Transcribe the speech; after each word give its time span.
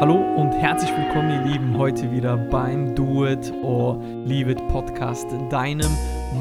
Hallo 0.00 0.14
und 0.36 0.52
herzlich 0.52 0.96
willkommen, 0.96 1.28
ihr 1.32 1.52
Lieben, 1.52 1.76
heute 1.76 2.12
wieder 2.12 2.36
beim 2.36 2.94
Do 2.94 3.26
It 3.26 3.52
or 3.64 4.00
Leave 4.24 4.52
It 4.52 4.68
Podcast, 4.68 5.26
deinem 5.50 5.90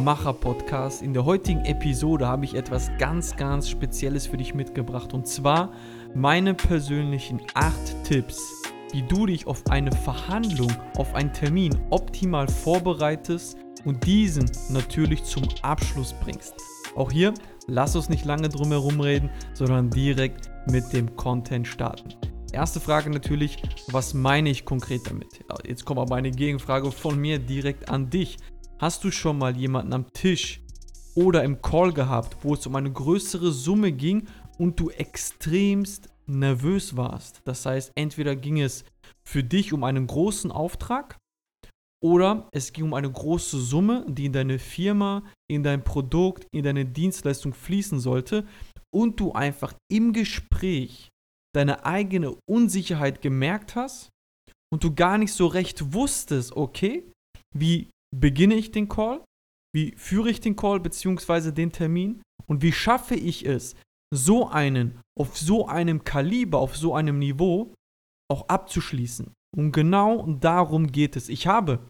Macher-Podcast. 0.03 1.01
In 1.01 1.11
der 1.11 1.25
heutigen 1.25 1.65
Episode 1.65 2.27
habe 2.27 2.45
ich 2.45 2.53
etwas 2.53 2.91
ganz, 2.99 3.35
ganz 3.35 3.67
Spezielles 3.67 4.27
für 4.27 4.37
dich 4.37 4.53
mitgebracht 4.53 5.11
und 5.15 5.25
zwar 5.25 5.71
meine 6.13 6.53
persönlichen 6.53 7.41
acht 7.55 8.03
Tipps, 8.03 8.39
wie 8.91 9.01
du 9.01 9.25
dich 9.25 9.47
auf 9.47 9.63
eine 9.71 9.91
Verhandlung, 9.91 10.71
auf 10.95 11.15
einen 11.15 11.33
Termin 11.33 11.75
optimal 11.89 12.47
vorbereitest 12.47 13.57
und 13.85 14.05
diesen 14.05 14.51
natürlich 14.69 15.23
zum 15.23 15.45
Abschluss 15.63 16.13
bringst. 16.13 16.53
Auch 16.95 17.11
hier, 17.11 17.33
lass 17.65 17.95
uns 17.95 18.07
nicht 18.07 18.23
lange 18.23 18.49
drum 18.49 18.69
herum 18.69 18.99
reden, 18.99 19.31
sondern 19.53 19.89
direkt 19.89 20.51
mit 20.69 20.93
dem 20.93 21.15
Content 21.15 21.65
starten. 21.65 22.13
Erste 22.53 22.79
Frage 22.79 23.09
natürlich, 23.09 23.57
was 23.87 24.13
meine 24.13 24.49
ich 24.49 24.63
konkret 24.63 25.05
damit? 25.05 25.43
Jetzt 25.65 25.83
kommt 25.83 25.99
aber 25.99 26.15
eine 26.15 26.31
Gegenfrage 26.31 26.91
von 26.91 27.19
mir 27.19 27.39
direkt 27.39 27.89
an 27.89 28.09
dich. 28.09 28.37
Hast 28.79 29.03
du 29.03 29.11
schon 29.11 29.37
mal 29.37 29.55
jemanden 29.57 29.93
am 29.93 30.11
Tisch 30.13 30.61
oder 31.13 31.43
im 31.43 31.61
Call 31.61 31.91
gehabt, 31.91 32.37
wo 32.43 32.53
es 32.53 32.65
um 32.65 32.75
eine 32.75 32.91
größere 32.91 33.51
Summe 33.51 33.91
ging 33.91 34.27
und 34.57 34.79
du 34.79 34.89
extremst 34.89 36.09
nervös 36.25 36.95
warst? 36.95 37.41
Das 37.43 37.65
heißt, 37.65 37.91
entweder 37.95 38.35
ging 38.35 38.61
es 38.61 38.85
für 39.25 39.43
dich 39.43 39.73
um 39.73 39.83
einen 39.83 40.07
großen 40.07 40.51
Auftrag 40.51 41.17
oder 42.01 42.47
es 42.53 42.71
ging 42.71 42.85
um 42.85 42.93
eine 42.93 43.11
große 43.11 43.59
Summe, 43.59 44.05
die 44.07 44.27
in 44.27 44.33
deine 44.33 44.57
Firma, 44.57 45.23
in 45.49 45.63
dein 45.63 45.83
Produkt, 45.83 46.47
in 46.51 46.63
deine 46.63 46.85
Dienstleistung 46.85 47.53
fließen 47.53 47.99
sollte 47.99 48.45
und 48.89 49.19
du 49.19 49.33
einfach 49.33 49.73
im 49.91 50.13
Gespräch 50.13 51.09
deine 51.57 51.85
eigene 51.85 52.37
Unsicherheit 52.47 53.21
gemerkt 53.21 53.75
hast 53.75 54.09
und 54.71 54.83
du 54.83 54.93
gar 54.93 55.17
nicht 55.17 55.33
so 55.33 55.47
recht 55.47 55.93
wusstest, 55.93 56.55
okay, 56.55 57.11
wie 57.55 57.89
beginne 58.15 58.55
ich 58.55 58.71
den 58.71 58.87
Call, 58.87 59.23
wie 59.75 59.95
führe 59.95 60.29
ich 60.29 60.39
den 60.39 60.55
Call 60.55 60.79
bzw. 60.79 61.51
den 61.51 61.71
Termin 61.71 62.21
und 62.45 62.61
wie 62.61 62.71
schaffe 62.71 63.15
ich 63.15 63.45
es, 63.45 63.75
so 64.13 64.47
einen 64.47 65.01
auf 65.19 65.37
so 65.37 65.67
einem 65.67 66.03
Kaliber, 66.03 66.59
auf 66.59 66.77
so 66.77 66.93
einem 66.93 67.19
Niveau 67.19 67.73
auch 68.31 68.47
abzuschließen. 68.47 69.33
Und 69.55 69.71
genau 69.71 70.27
darum 70.27 70.91
geht 70.91 71.15
es. 71.15 71.27
Ich 71.27 71.47
habe 71.47 71.87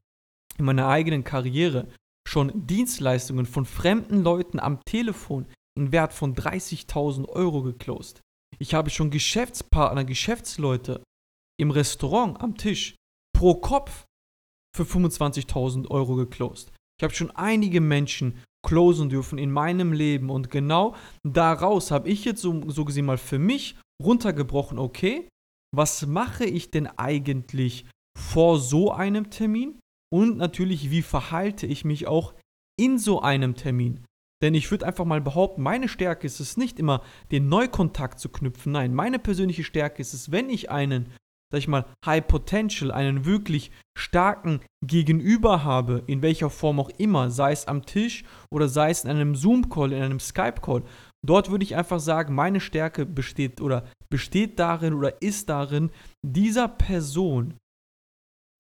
in 0.57 0.65
meiner 0.65 0.87
eigenen 0.87 1.23
Karriere 1.23 1.87
schon 2.27 2.67
Dienstleistungen 2.67 3.45
von 3.45 3.65
fremden 3.65 4.23
Leuten 4.23 4.59
am 4.59 4.79
Telefon 4.85 5.45
in 5.77 5.91
Wert 5.91 6.13
von 6.13 6.35
30.000 6.35 7.27
Euro 7.27 7.63
geclosed. 7.63 8.21
Ich 8.59 8.73
habe 8.73 8.89
schon 8.89 9.11
Geschäftspartner, 9.11 10.03
Geschäftsleute 10.03 11.03
im 11.59 11.71
Restaurant 11.71 12.41
am 12.41 12.57
Tisch 12.57 12.95
pro 13.35 13.55
Kopf 13.55 14.05
für 14.75 14.83
25.000 14.83 15.89
Euro 15.89 16.15
geclosed. 16.15 16.71
Ich 16.99 17.03
habe 17.03 17.13
schon 17.13 17.31
einige 17.31 17.81
Menschen 17.81 18.39
closen 18.65 19.09
dürfen 19.09 19.37
in 19.37 19.51
meinem 19.51 19.93
Leben 19.93 20.29
und 20.29 20.49
genau 20.49 20.95
daraus 21.23 21.91
habe 21.91 22.09
ich 22.09 22.25
jetzt 22.25 22.41
so, 22.41 22.69
so 22.69 22.85
gesehen 22.85 23.05
mal 23.05 23.17
für 23.17 23.39
mich 23.39 23.77
runtergebrochen, 24.03 24.79
okay, 24.79 25.29
was 25.75 26.05
mache 26.05 26.45
ich 26.45 26.71
denn 26.71 26.87
eigentlich 26.87 27.85
vor 28.17 28.59
so 28.59 28.91
einem 28.91 29.29
Termin 29.29 29.79
und 30.11 30.37
natürlich, 30.37 30.89
wie 30.89 31.01
verhalte 31.01 31.67
ich 31.67 31.85
mich 31.85 32.07
auch 32.07 32.33
in 32.79 32.97
so 32.97 33.21
einem 33.21 33.55
Termin. 33.55 34.05
Denn 34.41 34.53
ich 34.53 34.69
würde 34.69 34.85
einfach 34.85 35.05
mal 35.05 35.21
behaupten, 35.21 35.63
meine 35.63 35.87
Stärke 35.87 36.27
ist 36.27 36.39
es 36.39 36.57
nicht 36.57 36.79
immer, 36.79 37.01
den 37.31 37.49
Neukontakt 37.49 38.19
zu 38.19 38.29
knüpfen. 38.29 38.71
Nein, 38.71 38.93
meine 38.93 39.19
persönliche 39.19 39.63
Stärke 39.63 40.01
ist 40.01 40.13
es, 40.13 40.31
wenn 40.31 40.49
ich 40.49 40.69
einen, 40.69 41.11
sag 41.51 41.59
ich 41.59 41.67
mal, 41.67 41.85
High 42.05 42.27
Potential, 42.27 42.91
einen 42.91 43.25
wirklich 43.25 43.71
starken 43.97 44.61
Gegenüber 44.85 45.63
habe, 45.63 46.03
in 46.05 46.21
welcher 46.21 46.51
Form 46.51 46.79
auch 46.79 46.89
immer, 46.97 47.31
sei 47.31 47.51
es 47.51 47.67
am 47.67 47.85
Tisch 47.85 48.23
oder 48.51 48.67
sei 48.69 48.91
es 48.91 49.03
in 49.03 49.09
einem 49.09 49.35
Zoom-Call, 49.35 49.91
in 49.91 50.03
einem 50.03 50.19
Skype-Call, 50.19 50.83
dort 51.25 51.49
würde 51.49 51.63
ich 51.63 51.75
einfach 51.75 51.99
sagen, 51.99 52.35
meine 52.35 52.59
Stärke 52.59 53.07
besteht 53.07 53.59
oder 53.59 53.85
besteht 54.09 54.59
darin 54.59 54.93
oder 54.93 55.19
ist 55.21 55.49
darin, 55.49 55.89
dieser 56.23 56.67
Person 56.67 57.57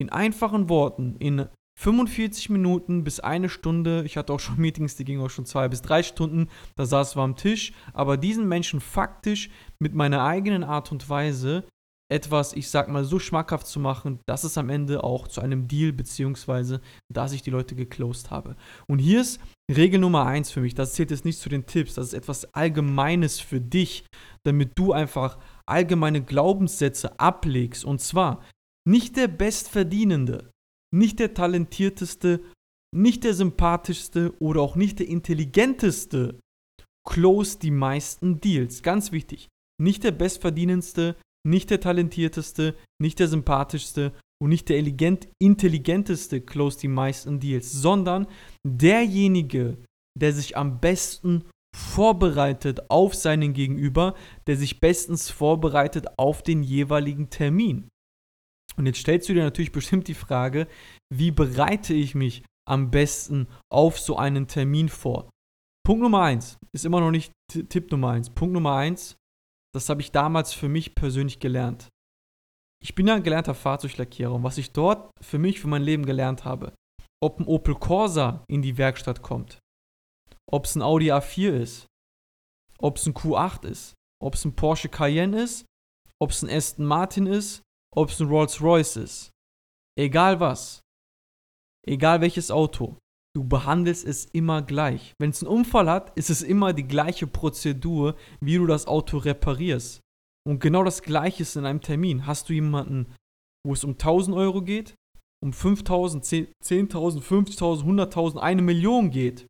in 0.01 0.09
einfachen 0.09 0.69
Worten, 0.69 1.15
in 1.17 1.47
45 1.79 2.49
Minuten 2.49 3.03
bis 3.03 3.19
eine 3.19 3.49
Stunde. 3.49 4.03
Ich 4.05 4.17
hatte 4.17 4.33
auch 4.33 4.39
schon 4.39 4.57
Meetings, 4.57 4.95
die 4.95 5.05
gingen 5.05 5.21
auch 5.21 5.29
schon 5.29 5.45
zwei 5.45 5.67
bis 5.67 5.81
drei 5.81 6.01
Stunden. 6.01 6.49
Da 6.75 6.85
saß 6.85 7.15
wir 7.15 7.21
am 7.21 7.35
Tisch. 7.35 7.71
Aber 7.93 8.17
diesen 8.17 8.47
Menschen 8.47 8.79
faktisch 8.81 9.49
mit 9.79 9.93
meiner 9.93 10.23
eigenen 10.23 10.63
Art 10.63 10.91
und 10.91 11.07
Weise 11.07 11.63
etwas, 12.09 12.53
ich 12.53 12.69
sag 12.69 12.87
mal, 12.87 13.03
so 13.03 13.19
schmackhaft 13.19 13.67
zu 13.67 13.79
machen, 13.79 14.19
dass 14.25 14.43
es 14.43 14.57
am 14.57 14.69
Ende 14.69 15.03
auch 15.03 15.27
zu 15.27 15.41
einem 15.41 15.67
Deal 15.67 15.91
beziehungsweise, 15.91 16.81
dass 17.13 17.33
ich 17.33 17.41
die 17.41 17.49
Leute 17.51 17.75
geclosed 17.75 18.31
habe. 18.31 18.55
Und 18.87 18.99
hier 18.99 19.21
ist 19.21 19.41
Regel 19.69 19.99
Nummer 19.99 20.25
eins 20.25 20.49
für 20.49 20.61
mich. 20.61 20.73
Das 20.73 20.93
zählt 20.93 21.11
jetzt 21.11 21.25
nicht 21.25 21.39
zu 21.39 21.49
den 21.49 21.65
Tipps. 21.65 21.95
Das 21.95 22.07
ist 22.07 22.13
etwas 22.13 22.53
Allgemeines 22.53 23.39
für 23.39 23.59
dich, 23.59 24.05
damit 24.45 24.71
du 24.75 24.93
einfach 24.93 25.37
allgemeine 25.67 26.23
Glaubenssätze 26.23 27.19
ablegst. 27.19 27.83
Und 27.83 27.99
zwar 27.99 28.41
nicht 28.87 29.17
der 29.17 29.27
Bestverdienende 29.27 30.49
nicht 30.93 31.19
der 31.19 31.33
talentierteste, 31.33 32.41
nicht 32.95 33.23
der 33.23 33.33
sympathischste 33.33 34.33
oder 34.39 34.61
auch 34.61 34.75
nicht 34.75 34.99
der 34.99 35.07
intelligenteste 35.07 36.39
close 37.07 37.59
die 37.59 37.71
meisten 37.71 38.39
Deals. 38.39 38.83
Ganz 38.83 39.11
wichtig. 39.11 39.47
Nicht 39.81 40.03
der 40.03 40.11
bestverdienendste, 40.11 41.15
nicht 41.45 41.69
der 41.69 41.79
talentierteste, 41.79 42.75
nicht 43.01 43.19
der 43.19 43.27
sympathischste 43.27 44.13
und 44.41 44.49
nicht 44.49 44.69
der 44.69 44.77
intelligenteste 45.39 46.41
close 46.41 46.79
die 46.79 46.87
meisten 46.87 47.39
Deals, 47.39 47.71
sondern 47.71 48.27
derjenige, 48.65 49.77
der 50.17 50.33
sich 50.33 50.57
am 50.57 50.79
besten 50.79 51.43
vorbereitet 51.75 52.89
auf 52.89 53.13
seinen 53.13 53.53
Gegenüber, 53.53 54.15
der 54.47 54.57
sich 54.57 54.79
bestens 54.79 55.29
vorbereitet 55.29 56.07
auf 56.17 56.43
den 56.43 56.63
jeweiligen 56.63 57.29
Termin. 57.29 57.87
Und 58.77 58.85
jetzt 58.85 58.99
stellst 58.99 59.27
du 59.27 59.33
dir 59.33 59.43
natürlich 59.43 59.71
bestimmt 59.71 60.07
die 60.07 60.13
Frage, 60.13 60.67
wie 61.13 61.31
bereite 61.31 61.93
ich 61.93 62.15
mich 62.15 62.43
am 62.67 62.91
besten 62.91 63.47
auf 63.71 63.99
so 63.99 64.17
einen 64.17 64.47
Termin 64.47 64.89
vor? 64.89 65.29
Punkt 65.85 66.03
Nummer 66.03 66.23
eins 66.23 66.57
ist 66.73 66.85
immer 66.85 66.99
noch 66.99 67.11
nicht 67.11 67.31
Tipp 67.49 67.91
Nummer 67.91 68.11
eins. 68.11 68.29
Punkt 68.29 68.53
Nummer 68.53 68.75
eins, 68.75 69.15
das 69.73 69.89
habe 69.89 70.01
ich 70.01 70.11
damals 70.11 70.53
für 70.53 70.67
mich 70.67 70.95
persönlich 70.95 71.39
gelernt. 71.39 71.87
Ich 72.83 72.93
bin 72.93 73.07
ja 73.07 73.15
ein 73.15 73.23
gelernter 73.23 73.55
Fahrzeuglackierer 73.55 74.33
und 74.33 74.43
was 74.43 74.57
ich 74.57 74.71
dort 74.71 75.09
für 75.21 75.39
mich, 75.39 75.59
für 75.59 75.67
mein 75.67 75.81
Leben 75.81 76.05
gelernt 76.05 76.45
habe, 76.45 76.73
ob 77.23 77.39
ein 77.39 77.47
Opel 77.47 77.75
Corsa 77.75 78.43
in 78.47 78.61
die 78.61 78.77
Werkstatt 78.77 79.23
kommt, 79.23 79.59
ob 80.51 80.65
es 80.65 80.75
ein 80.75 80.83
Audi 80.83 81.11
A4 81.11 81.51
ist, 81.53 81.87
ob 82.77 82.97
es 82.97 83.07
ein 83.07 83.13
Q8 83.13 83.65
ist, 83.65 83.93
ob 84.21 84.35
es 84.35 84.45
ein 84.45 84.55
Porsche 84.55 84.89
Cayenne 84.89 85.41
ist, 85.41 85.65
ob 86.21 86.31
es 86.31 86.43
ein 86.43 86.49
Aston 86.49 86.85
Martin 86.85 87.25
ist, 87.25 87.61
ob 87.95 88.09
es 88.09 88.19
ein 88.19 88.27
Rolls-Royce 88.27 88.97
ist, 88.97 89.31
egal 89.97 90.39
was, 90.39 90.81
egal 91.87 92.21
welches 92.21 92.51
Auto, 92.51 92.97
du 93.35 93.43
behandelst 93.43 94.05
es 94.05 94.25
immer 94.25 94.61
gleich. 94.61 95.13
Wenn 95.19 95.29
es 95.29 95.43
einen 95.43 95.51
Unfall 95.51 95.89
hat, 95.89 96.17
ist 96.17 96.29
es 96.29 96.41
immer 96.41 96.73
die 96.73 96.87
gleiche 96.87 97.27
Prozedur, 97.27 98.15
wie 98.41 98.57
du 98.57 98.65
das 98.65 98.87
Auto 98.87 99.17
reparierst. 99.17 100.01
Und 100.47 100.59
genau 100.59 100.83
das 100.83 101.01
gleiche 101.01 101.43
ist 101.43 101.55
in 101.55 101.65
einem 101.65 101.81
Termin. 101.81 102.25
Hast 102.25 102.49
du 102.49 102.53
jemanden, 102.53 103.13
wo 103.65 103.73
es 103.73 103.83
um 103.83 103.91
1000 103.91 104.35
Euro 104.35 104.61
geht, 104.61 104.95
um 105.43 105.53
5000, 105.53 106.23
10.000, 106.23 107.21
50.000, 107.21 107.83
100.000, 107.83 108.37
eine 108.37 108.61
Million 108.61 109.11
geht, 109.11 109.45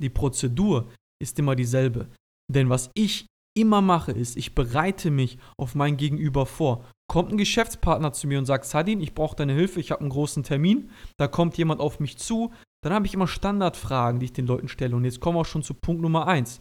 die 0.00 0.10
Prozedur 0.10 0.92
ist 1.22 1.38
immer 1.38 1.54
dieselbe. 1.56 2.10
Denn 2.52 2.68
was 2.68 2.90
ich 2.94 3.26
immer 3.56 3.80
mache, 3.80 4.12
ist, 4.12 4.36
ich 4.36 4.54
bereite 4.54 5.10
mich 5.10 5.38
auf 5.58 5.74
mein 5.74 5.96
Gegenüber 5.96 6.46
vor. 6.46 6.84
Kommt 7.08 7.32
ein 7.32 7.38
Geschäftspartner 7.38 8.12
zu 8.12 8.26
mir 8.26 8.38
und 8.38 8.46
sagt, 8.46 8.64
Sadin, 8.64 9.00
ich 9.00 9.14
brauche 9.14 9.36
deine 9.36 9.52
Hilfe, 9.52 9.80
ich 9.80 9.90
habe 9.92 10.00
einen 10.00 10.10
großen 10.10 10.42
Termin, 10.42 10.90
da 11.18 11.28
kommt 11.28 11.56
jemand 11.56 11.80
auf 11.80 12.00
mich 12.00 12.18
zu, 12.18 12.52
dann 12.82 12.92
habe 12.92 13.06
ich 13.06 13.14
immer 13.14 13.28
Standardfragen, 13.28 14.20
die 14.20 14.26
ich 14.26 14.32
den 14.32 14.46
Leuten 14.46 14.68
stelle. 14.68 14.96
Und 14.96 15.04
jetzt 15.04 15.20
kommen 15.20 15.36
wir 15.36 15.40
auch 15.40 15.46
schon 15.46 15.62
zu 15.62 15.74
Punkt 15.74 16.02
Nummer 16.02 16.26
1. 16.26 16.60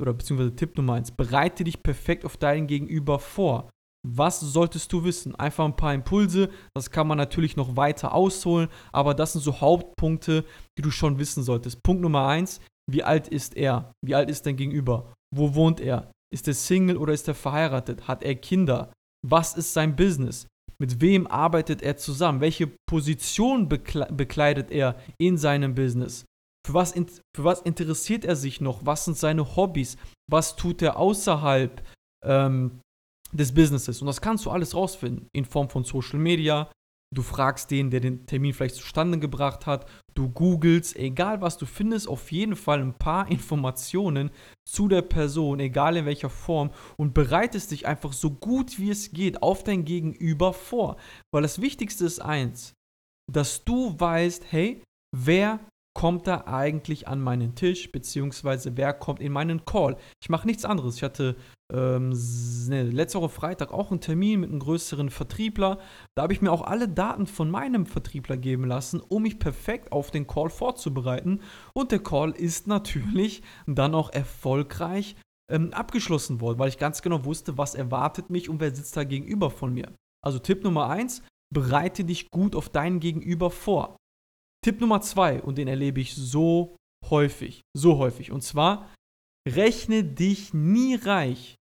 Oder 0.00 0.14
beziehungsweise 0.14 0.56
Tipp 0.56 0.76
Nummer 0.76 0.94
1. 0.94 1.12
Bereite 1.12 1.64
dich 1.64 1.82
perfekt 1.82 2.24
auf 2.24 2.36
deinen 2.36 2.66
Gegenüber 2.66 3.18
vor. 3.18 3.70
Was 4.04 4.40
solltest 4.40 4.92
du 4.92 5.04
wissen? 5.04 5.36
Einfach 5.36 5.64
ein 5.64 5.76
paar 5.76 5.94
Impulse, 5.94 6.50
das 6.74 6.90
kann 6.90 7.06
man 7.06 7.18
natürlich 7.18 7.56
noch 7.56 7.76
weiter 7.76 8.12
ausholen, 8.12 8.68
aber 8.90 9.14
das 9.14 9.32
sind 9.32 9.42
so 9.42 9.60
Hauptpunkte, 9.60 10.44
die 10.76 10.82
du 10.82 10.90
schon 10.90 11.18
wissen 11.20 11.44
solltest. 11.44 11.82
Punkt 11.84 12.02
Nummer 12.02 12.26
1, 12.26 12.60
wie 12.90 13.04
alt 13.04 13.28
ist 13.28 13.56
er? 13.56 13.92
Wie 14.04 14.16
alt 14.16 14.28
ist 14.28 14.44
dein 14.44 14.56
Gegenüber? 14.56 15.12
Wo 15.32 15.54
wohnt 15.54 15.80
er? 15.80 16.10
Ist 16.32 16.48
er 16.48 16.54
Single 16.54 16.96
oder 16.96 17.12
ist 17.12 17.28
er 17.28 17.34
verheiratet? 17.34 18.08
Hat 18.08 18.24
er 18.24 18.34
Kinder? 18.34 18.92
Was 19.26 19.54
ist 19.56 19.72
sein 19.72 19.96
Business? 19.96 20.46
Mit 20.78 21.00
wem 21.00 21.26
arbeitet 21.26 21.82
er 21.82 21.96
zusammen? 21.96 22.40
Welche 22.40 22.72
Position 22.88 23.68
bekleidet 23.68 24.70
er 24.70 25.00
in 25.18 25.38
seinem 25.38 25.74
Business? 25.74 26.24
Für 26.66 26.74
was, 26.74 26.92
für 26.92 27.44
was 27.44 27.62
interessiert 27.62 28.24
er 28.24 28.36
sich 28.36 28.60
noch? 28.60 28.84
Was 28.84 29.04
sind 29.04 29.16
seine 29.16 29.56
Hobbys? 29.56 29.96
Was 30.30 30.56
tut 30.56 30.82
er 30.82 30.96
außerhalb 30.96 31.82
ähm, 32.24 32.80
des 33.32 33.52
Businesses. 33.52 34.00
Und 34.00 34.06
das 34.06 34.20
kannst 34.20 34.44
du 34.46 34.50
alles 34.50 34.74
rausfinden 34.74 35.28
in 35.32 35.44
Form 35.44 35.68
von 35.68 35.84
Social 35.84 36.18
Media. 36.18 36.70
Du 37.14 37.20
fragst 37.20 37.70
den, 37.70 37.90
der 37.90 38.00
den 38.00 38.24
Termin 38.26 38.54
vielleicht 38.54 38.76
zustande 38.76 39.18
gebracht 39.18 39.66
hat. 39.66 39.86
Du 40.14 40.30
googelst, 40.30 40.96
egal 40.96 41.42
was 41.42 41.58
du 41.58 41.66
findest, 41.66 42.08
auf 42.08 42.32
jeden 42.32 42.56
Fall 42.56 42.80
ein 42.80 42.94
paar 42.94 43.26
Informationen 43.30 44.30
zu 44.66 44.88
der 44.88 45.02
Person, 45.02 45.60
egal 45.60 45.96
in 45.96 46.06
welcher 46.06 46.30
Form, 46.30 46.70
und 46.96 47.12
bereitest 47.12 47.70
dich 47.70 47.86
einfach 47.86 48.12
so 48.12 48.30
gut 48.30 48.78
wie 48.78 48.90
es 48.90 49.12
geht 49.12 49.42
auf 49.42 49.62
dein 49.62 49.84
Gegenüber 49.84 50.52
vor. 50.52 50.96
Weil 51.32 51.42
das 51.42 51.60
Wichtigste 51.60 52.06
ist 52.06 52.20
eins, 52.20 52.72
dass 53.30 53.64
du 53.64 53.98
weißt, 53.98 54.50
hey, 54.50 54.82
wer 55.14 55.60
kommt 55.94 56.26
da 56.26 56.44
eigentlich 56.46 57.08
an 57.08 57.20
meinen 57.20 57.54
Tisch, 57.54 57.92
beziehungsweise 57.92 58.76
wer 58.76 58.92
kommt 58.92 59.20
in 59.20 59.32
meinen 59.32 59.64
Call. 59.64 59.96
Ich 60.22 60.28
mache 60.28 60.46
nichts 60.46 60.64
anderes. 60.64 60.96
Ich 60.96 61.02
hatte 61.02 61.36
ähm, 61.72 62.10
ne, 62.68 62.82
letzte 62.84 63.20
Woche 63.20 63.28
Freitag 63.28 63.72
auch 63.72 63.90
einen 63.90 64.00
Termin 64.00 64.40
mit 64.40 64.50
einem 64.50 64.60
größeren 64.60 65.10
Vertriebler. 65.10 65.78
Da 66.14 66.22
habe 66.22 66.32
ich 66.32 66.42
mir 66.42 66.52
auch 66.52 66.62
alle 66.62 66.88
Daten 66.88 67.26
von 67.26 67.50
meinem 67.50 67.86
Vertriebler 67.86 68.36
geben 68.36 68.64
lassen, 68.64 69.00
um 69.00 69.22
mich 69.22 69.38
perfekt 69.38 69.92
auf 69.92 70.10
den 70.10 70.26
Call 70.26 70.50
vorzubereiten. 70.50 71.40
Und 71.74 71.92
der 71.92 72.02
Call 72.02 72.30
ist 72.32 72.66
natürlich 72.66 73.42
dann 73.66 73.94
auch 73.94 74.10
erfolgreich 74.10 75.16
ähm, 75.50 75.72
abgeschlossen 75.72 76.40
worden, 76.40 76.58
weil 76.58 76.68
ich 76.68 76.78
ganz 76.78 77.02
genau 77.02 77.24
wusste, 77.24 77.58
was 77.58 77.74
erwartet 77.74 78.30
mich 78.30 78.48
und 78.48 78.60
wer 78.60 78.74
sitzt 78.74 78.96
da 78.96 79.04
gegenüber 79.04 79.50
von 79.50 79.72
mir. 79.72 79.92
Also 80.24 80.38
Tipp 80.38 80.64
Nummer 80.64 80.88
eins, 80.88 81.22
bereite 81.52 82.04
dich 82.04 82.30
gut 82.30 82.56
auf 82.56 82.68
deinen 82.68 83.00
Gegenüber 83.00 83.50
vor. 83.50 83.96
Tipp 84.64 84.80
Nummer 84.80 85.00
zwei, 85.00 85.42
und 85.42 85.58
den 85.58 85.68
erlebe 85.68 86.00
ich 86.00 86.14
so 86.14 86.76
häufig, 87.08 87.62
so 87.76 87.98
häufig, 87.98 88.30
und 88.30 88.42
zwar, 88.42 88.88
rechne 89.48 90.04
dich 90.04 90.54
nie 90.54 90.94
reich, 90.94 91.56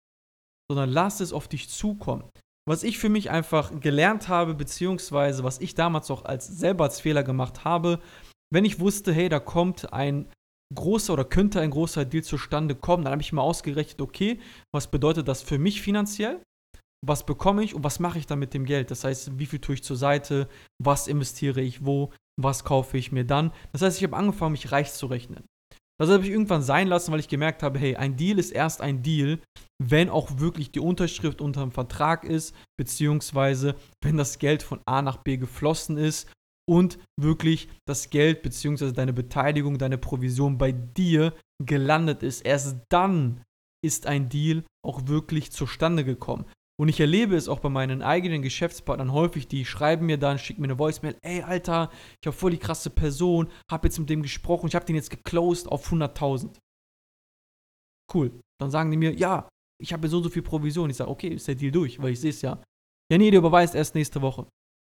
sondern 0.70 0.90
lass 0.90 1.20
es 1.20 1.34
auf 1.34 1.48
dich 1.48 1.70
zukommen. 1.70 2.30
Was 2.68 2.84
ich 2.84 3.00
für 3.00 3.10
mich 3.10 3.32
einfach 3.32 3.80
gelernt 3.80 4.28
habe, 4.28 4.54
beziehungsweise 4.54 5.44
was 5.44 5.60
ich 5.60 5.74
damals 5.74 6.12
auch 6.12 6.26
als 6.26 6.48
selber 6.48 6.84
als 6.84 7.00
Fehler 7.02 7.24
gemacht 7.24 7.66
habe, 7.66 8.00
wenn 8.54 8.66
ich 8.66 8.80
wusste, 8.80 9.12
hey, 9.14 9.30
da 9.30 9.40
kommt 9.40 9.92
ein 9.94 10.32
großer 10.76 11.14
oder 11.14 11.26
könnte 11.26 11.60
ein 11.60 11.72
großer 11.72 12.06
Deal 12.06 12.24
zustande 12.24 12.76
kommen, 12.76 13.04
dann 13.04 13.14
habe 13.14 13.22
ich 13.22 13.34
mal 13.34 13.42
ausgerechnet, 13.42 14.00
okay, 14.00 14.40
was 14.74 14.92
bedeutet 14.92 15.28
das 15.28 15.42
für 15.42 15.58
mich 15.58 15.82
finanziell? 15.82 16.42
Was 17.04 17.26
bekomme 17.26 17.64
ich 17.64 17.74
und 17.74 17.84
was 17.84 18.00
mache 18.00 18.20
ich 18.20 18.28
dann 18.28 18.38
mit 18.38 18.54
dem 18.54 18.66
Geld? 18.66 18.92
Das 18.92 19.04
heißt, 19.04 19.40
wie 19.40 19.48
viel 19.48 19.60
tue 19.60 19.76
ich 19.76 19.84
zur 19.84 19.98
Seite? 19.98 20.48
Was 20.80 21.08
investiere 21.08 21.62
ich 21.62 21.84
wo? 21.84 22.14
Was 22.40 22.64
kaufe 22.64 22.98
ich 22.98 23.12
mir 23.12 23.26
dann. 23.26 23.52
Das 23.72 23.82
heißt, 23.82 23.98
ich 23.98 24.04
habe 24.04 24.18
angefangen, 24.18 24.54
mich 24.54 24.72
reich 24.72 24.92
zu 24.94 25.08
rechnen. 25.08 25.46
Das 26.00 26.10
habe 26.10 26.24
ich 26.24 26.32
irgendwann 26.32 26.64
sein 26.64 26.88
lassen, 26.88 27.12
weil 27.12 27.20
ich 27.20 27.28
gemerkt 27.28 27.62
habe, 27.62 27.78
hey, 27.78 27.96
ein 27.96 28.18
Deal 28.18 28.40
ist 28.40 28.52
erst 28.52 28.82
ein 28.82 29.04
Deal, 29.04 29.40
wenn 29.80 30.10
auch 30.10 30.40
wirklich 30.40 30.72
die 30.72 30.80
Unterschrift 30.80 31.42
unter 31.42 31.62
dem 31.62 31.72
Vertrag 31.72 32.24
ist, 32.24 32.56
beziehungsweise 32.76 33.76
wenn 34.04 34.18
das 34.18 34.40
Geld 34.40 34.64
von 34.64 34.82
A 34.88 35.04
nach 35.04 35.18
B 35.18 35.38
geflossen 35.38 35.98
ist 35.98 36.32
und 36.68 36.98
wirklich 37.20 37.70
das 37.88 38.10
Geld 38.10 38.42
beziehungsweise 38.42 38.94
deine 38.94 39.14
Beteiligung, 39.14 39.78
deine 39.78 40.00
Provision 40.00 40.58
bei 40.58 40.72
dir 40.72 41.36
gelandet 41.64 42.24
ist. 42.24 42.42
Erst 42.42 42.78
dann 42.90 43.44
ist 43.86 44.08
ein 44.08 44.30
Deal 44.30 44.64
auch 44.84 45.08
wirklich 45.08 45.52
zustande 45.52 46.04
gekommen. 46.04 46.46
Und 46.82 46.90
ich 46.90 47.00
erlebe 47.00 47.36
es 47.36 47.48
auch 47.48 47.60
bei 47.60 47.70
meinen 47.70 48.02
eigenen 48.02 48.42
Geschäftspartnern 48.42 49.12
häufig, 49.12 49.48
die 49.48 49.66
schreiben 49.66 50.08
mir 50.08 50.18
dann, 50.18 50.40
schicken 50.40 50.62
mir 50.62 50.68
eine 50.68 50.80
Voicemail, 50.80 51.16
ey 51.22 51.44
Alter, 51.44 51.92
ich 52.20 52.26
habe 52.26 52.36
voll 52.36 52.50
die 52.50 52.58
krasse 52.58 52.90
Person, 52.90 53.52
habe 53.70 53.88
jetzt 53.88 54.00
mit 54.00 54.10
dem 54.10 54.24
gesprochen, 54.24 54.66
ich 54.66 54.74
habe 54.74 54.86
den 54.86 54.96
jetzt 54.96 55.12
geclosed 55.12 55.72
auf 55.72 55.92
100.000. 55.92 56.58
Cool. 58.12 58.32
Dann 58.60 58.72
sagen 58.72 58.90
die 58.90 58.98
mir, 58.98 59.14
ja, 59.14 59.48
ich 59.80 59.94
habe 59.94 60.08
so 60.08 60.18
und 60.18 60.24
so 60.24 60.32
viel 60.32 60.42
Provision. 60.42 60.90
Ich 60.90 60.98
sage, 60.98 61.12
okay, 61.12 61.28
ist 61.28 61.48
der 61.48 61.54
Deal 61.54 61.72
durch, 61.72 62.02
weil 62.02 62.14
ich 62.14 62.20
sehe 62.20 62.32
es 62.32 62.42
ja. 62.42 62.64
Ja, 63.12 63.20
nee, 63.20 63.30
der 63.30 63.42
überweist 63.42 63.76
erst 63.76 63.94
nächste 63.94 64.24
Woche. 64.24 64.48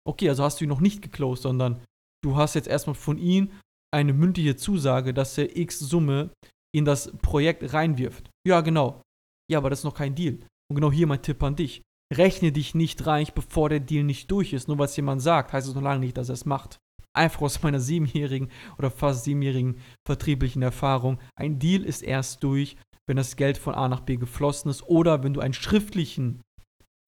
Okay, 0.09 0.29
also 0.29 0.45
hast 0.45 0.61
du 0.61 0.67
ihn 0.67 0.71
noch 0.71 0.81
nicht 0.81 1.03
geclosed, 1.03 1.43
sondern 1.43 1.83
du 2.23 2.37
hast 2.37 2.55
jetzt 2.55 2.69
erstmal 2.69 2.95
von 2.95 3.19
ihm 3.19 3.51
eine 3.93 4.13
mündliche 4.13 4.55
Zusage, 4.55 5.13
dass 5.13 5.37
er 5.37 5.57
X 5.57 5.81
Summe 5.81 6.31
in 6.73 6.85
das 6.85 7.11
Projekt 7.19 7.73
reinwirft. 7.73 8.31
Ja, 8.47 8.61
genau. 8.61 9.03
Ja, 9.51 9.59
aber 9.59 9.71
das 9.71 9.81
ist 9.81 9.85
noch 9.85 9.95
kein 9.95 10.15
Deal. 10.15 10.39
Und 10.71 10.77
genau 10.77 10.93
hier 10.93 11.09
mein 11.09 11.21
Tipp 11.21 11.43
an 11.43 11.57
dich. 11.57 11.83
Rechne 12.15 12.53
dich 12.53 12.75
nicht 12.75 13.05
reich, 13.07 13.35
bevor 13.35 13.69
der 13.69 13.81
Deal 13.81 14.05
nicht 14.05 14.31
durch 14.31 14.53
ist. 14.53 14.69
Nur 14.69 14.79
weil 14.79 14.87
es 14.87 14.97
jemand 14.97 15.21
sagt, 15.21 15.53
heißt 15.53 15.69
es 15.69 15.75
noch 15.75 15.83
lange 15.83 16.01
nicht, 16.01 16.17
dass 16.17 16.29
er 16.29 16.35
es 16.35 16.47
macht. 16.47 16.79
Einfach 17.13 17.43
aus 17.43 17.63
meiner 17.63 17.81
siebenjährigen 17.81 18.51
oder 18.79 18.91
fast 18.91 19.25
siebenjährigen 19.25 19.81
vertrieblichen 20.07 20.63
Erfahrung. 20.63 21.19
Ein 21.37 21.59
Deal 21.59 21.83
ist 21.83 22.03
erst 22.03 22.45
durch, 22.45 22.77
wenn 23.09 23.17
das 23.17 23.35
Geld 23.35 23.59
von 23.59 23.75
A 23.75 23.89
nach 23.89 24.01
B 24.01 24.17
geflossen 24.17 24.71
ist 24.71 24.85
oder 24.85 25.25
wenn 25.25 25.35
du 25.35 25.41
einen 25.41 25.55
schriftlichen, 25.55 26.41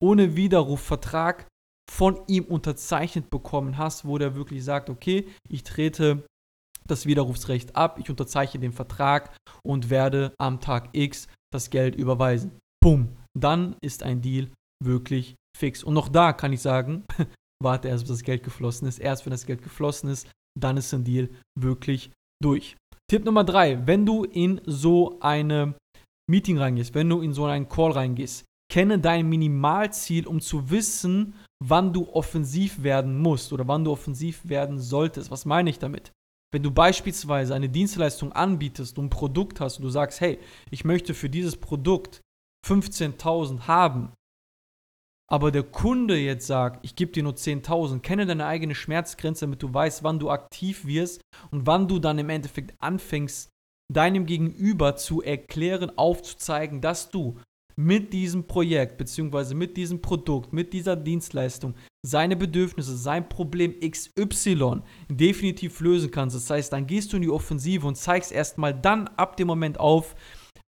ohne 0.03 0.35
Widerruf 0.35 0.81
Vertrag 0.81 1.47
von 1.89 2.21
ihm 2.27 2.45
unterzeichnet 2.45 3.31
bekommen 3.31 3.79
hast, 3.79 4.05
wo 4.05 4.19
der 4.19 4.35
wirklich 4.35 4.65
sagt, 4.65 4.91
okay, 4.91 5.29
ich 5.49 5.63
trete 5.63 6.27
das 6.85 7.07
Widerrufsrecht 7.07 7.77
ab, 7.77 8.01
ich 8.01 8.11
unterzeichne 8.11 8.59
den 8.59 8.73
Vertrag 8.73 9.37
und 9.65 9.89
werde 9.89 10.35
am 10.41 10.59
Tag 10.59 10.89
X 10.93 11.29
das 11.53 11.71
Geld 11.71 11.95
überweisen. 11.95 12.59
Bumm 12.81 13.22
dann 13.39 13.77
ist 13.83 14.03
ein 14.03 14.21
Deal 14.21 14.51
wirklich 14.85 15.37
fix. 15.57 15.83
Und 15.83 15.95
noch 15.95 16.09
da 16.09 16.33
kann 16.33 16.53
ich 16.53 16.61
sagen, 16.61 17.05
warte 17.63 17.89
erst, 17.89 18.05
bis 18.05 18.19
das 18.19 18.23
Geld 18.23 18.43
geflossen 18.43 18.89
ist. 18.89 18.99
Erst 18.99 19.25
wenn 19.25 19.31
das 19.31 19.47
Geld 19.47 19.63
geflossen 19.63 20.11
ist, 20.11 20.31
dann 20.59 20.77
ist 20.77 20.93
ein 20.93 21.05
Deal 21.05 21.29
wirklich 21.59 22.11
durch. 22.43 22.77
Tipp 23.11 23.25
Nummer 23.25 23.45
drei, 23.45 23.87
wenn 23.87 24.07
du 24.07 24.25
in 24.25 24.61
so 24.65 25.19
eine 25.21 25.75
Meeting 26.31 26.59
reingehst, 26.59 26.95
wenn 26.95 27.09
du 27.09 27.21
in 27.21 27.33
so 27.33 27.45
einen 27.45 27.69
Call 27.69 27.93
reingehst, 27.93 28.45
kenne 28.71 28.99
dein 28.99 29.29
Minimalziel, 29.29 30.27
um 30.27 30.41
zu 30.41 30.71
wissen, 30.71 31.35
wann 31.63 31.93
du 31.93 32.09
offensiv 32.09 32.83
werden 32.83 33.19
musst 33.19 33.53
oder 33.53 33.69
wann 33.69 33.85
du 33.85 33.93
offensiv 33.93 34.49
werden 34.49 34.79
solltest. 34.79 35.31
Was 35.31 35.45
meine 35.45 35.69
ich 35.69 35.79
damit? 35.79 36.11
Wenn 36.53 36.63
du 36.63 36.71
beispielsweise 36.71 37.55
eine 37.55 37.69
Dienstleistung 37.69 38.33
anbietest 38.33 38.99
und 38.99 39.07
ein 39.07 39.11
Produkt 39.11 39.61
hast 39.61 39.79
und 39.79 39.85
du 39.85 39.91
sagst, 39.91 40.21
hey, 40.21 40.39
ich 40.71 40.85
möchte 40.85 41.15
für 41.15 41.29
dieses 41.29 41.57
Produkt 41.57 42.21
15.000 42.67 43.67
haben, 43.67 44.13
aber 45.33 45.51
der 45.51 45.63
Kunde 45.63 46.19
jetzt 46.19 46.47
sagt, 46.47 46.85
ich 46.85 46.95
gebe 46.95 47.13
dir 47.13 47.23
nur 47.23 47.33
10.000, 47.33 48.01
kenne 48.01 48.27
deine 48.27 48.45
eigene 48.45 48.75
Schmerzgrenze, 48.75 49.47
damit 49.47 49.63
du 49.63 49.73
weißt, 49.73 50.03
wann 50.03 50.19
du 50.19 50.31
aktiv 50.31 50.85
wirst 50.85 51.23
und 51.51 51.67
wann 51.67 51.89
du 51.89 51.99
dann 51.99 52.19
im 52.19 52.29
Endeffekt 52.29 52.75
anfängst, 52.81 53.49
deinem 53.91 54.27
Gegenüber 54.27 54.97
zu 54.97 55.23
erklären, 55.23 55.97
aufzuzeigen, 55.97 56.83
dass 56.83 57.11
du 57.11 57.39
mit 57.77 58.13
diesem 58.13 58.47
Projekt 58.47 58.99
bzw. 58.99 59.55
mit 59.55 59.79
diesem 59.79 60.03
Produkt, 60.03 60.53
mit 60.53 60.75
dieser 60.75 60.97
Dienstleistung 60.97 61.75
seine 62.05 62.37
Bedürfnisse, 62.37 62.97
sein 62.97 63.29
Problem 63.29 63.81
XY 63.81 64.83
definitiv 65.09 65.81
lösen 65.81 66.11
kannst. 66.11 66.37
Das 66.37 66.51
heißt, 66.51 66.73
dann 66.73 66.87
gehst 66.87 67.13
du 67.13 67.17
in 67.17 67.23
die 67.23 67.31
Offensive 67.31 67.87
und 67.87 67.97
zeigst 67.97 68.33
erstmal 68.33 68.79
dann 68.79 69.09
ab 69.09 69.39
dem 69.39 69.47
Moment 69.47 69.81
auf, 69.81 70.15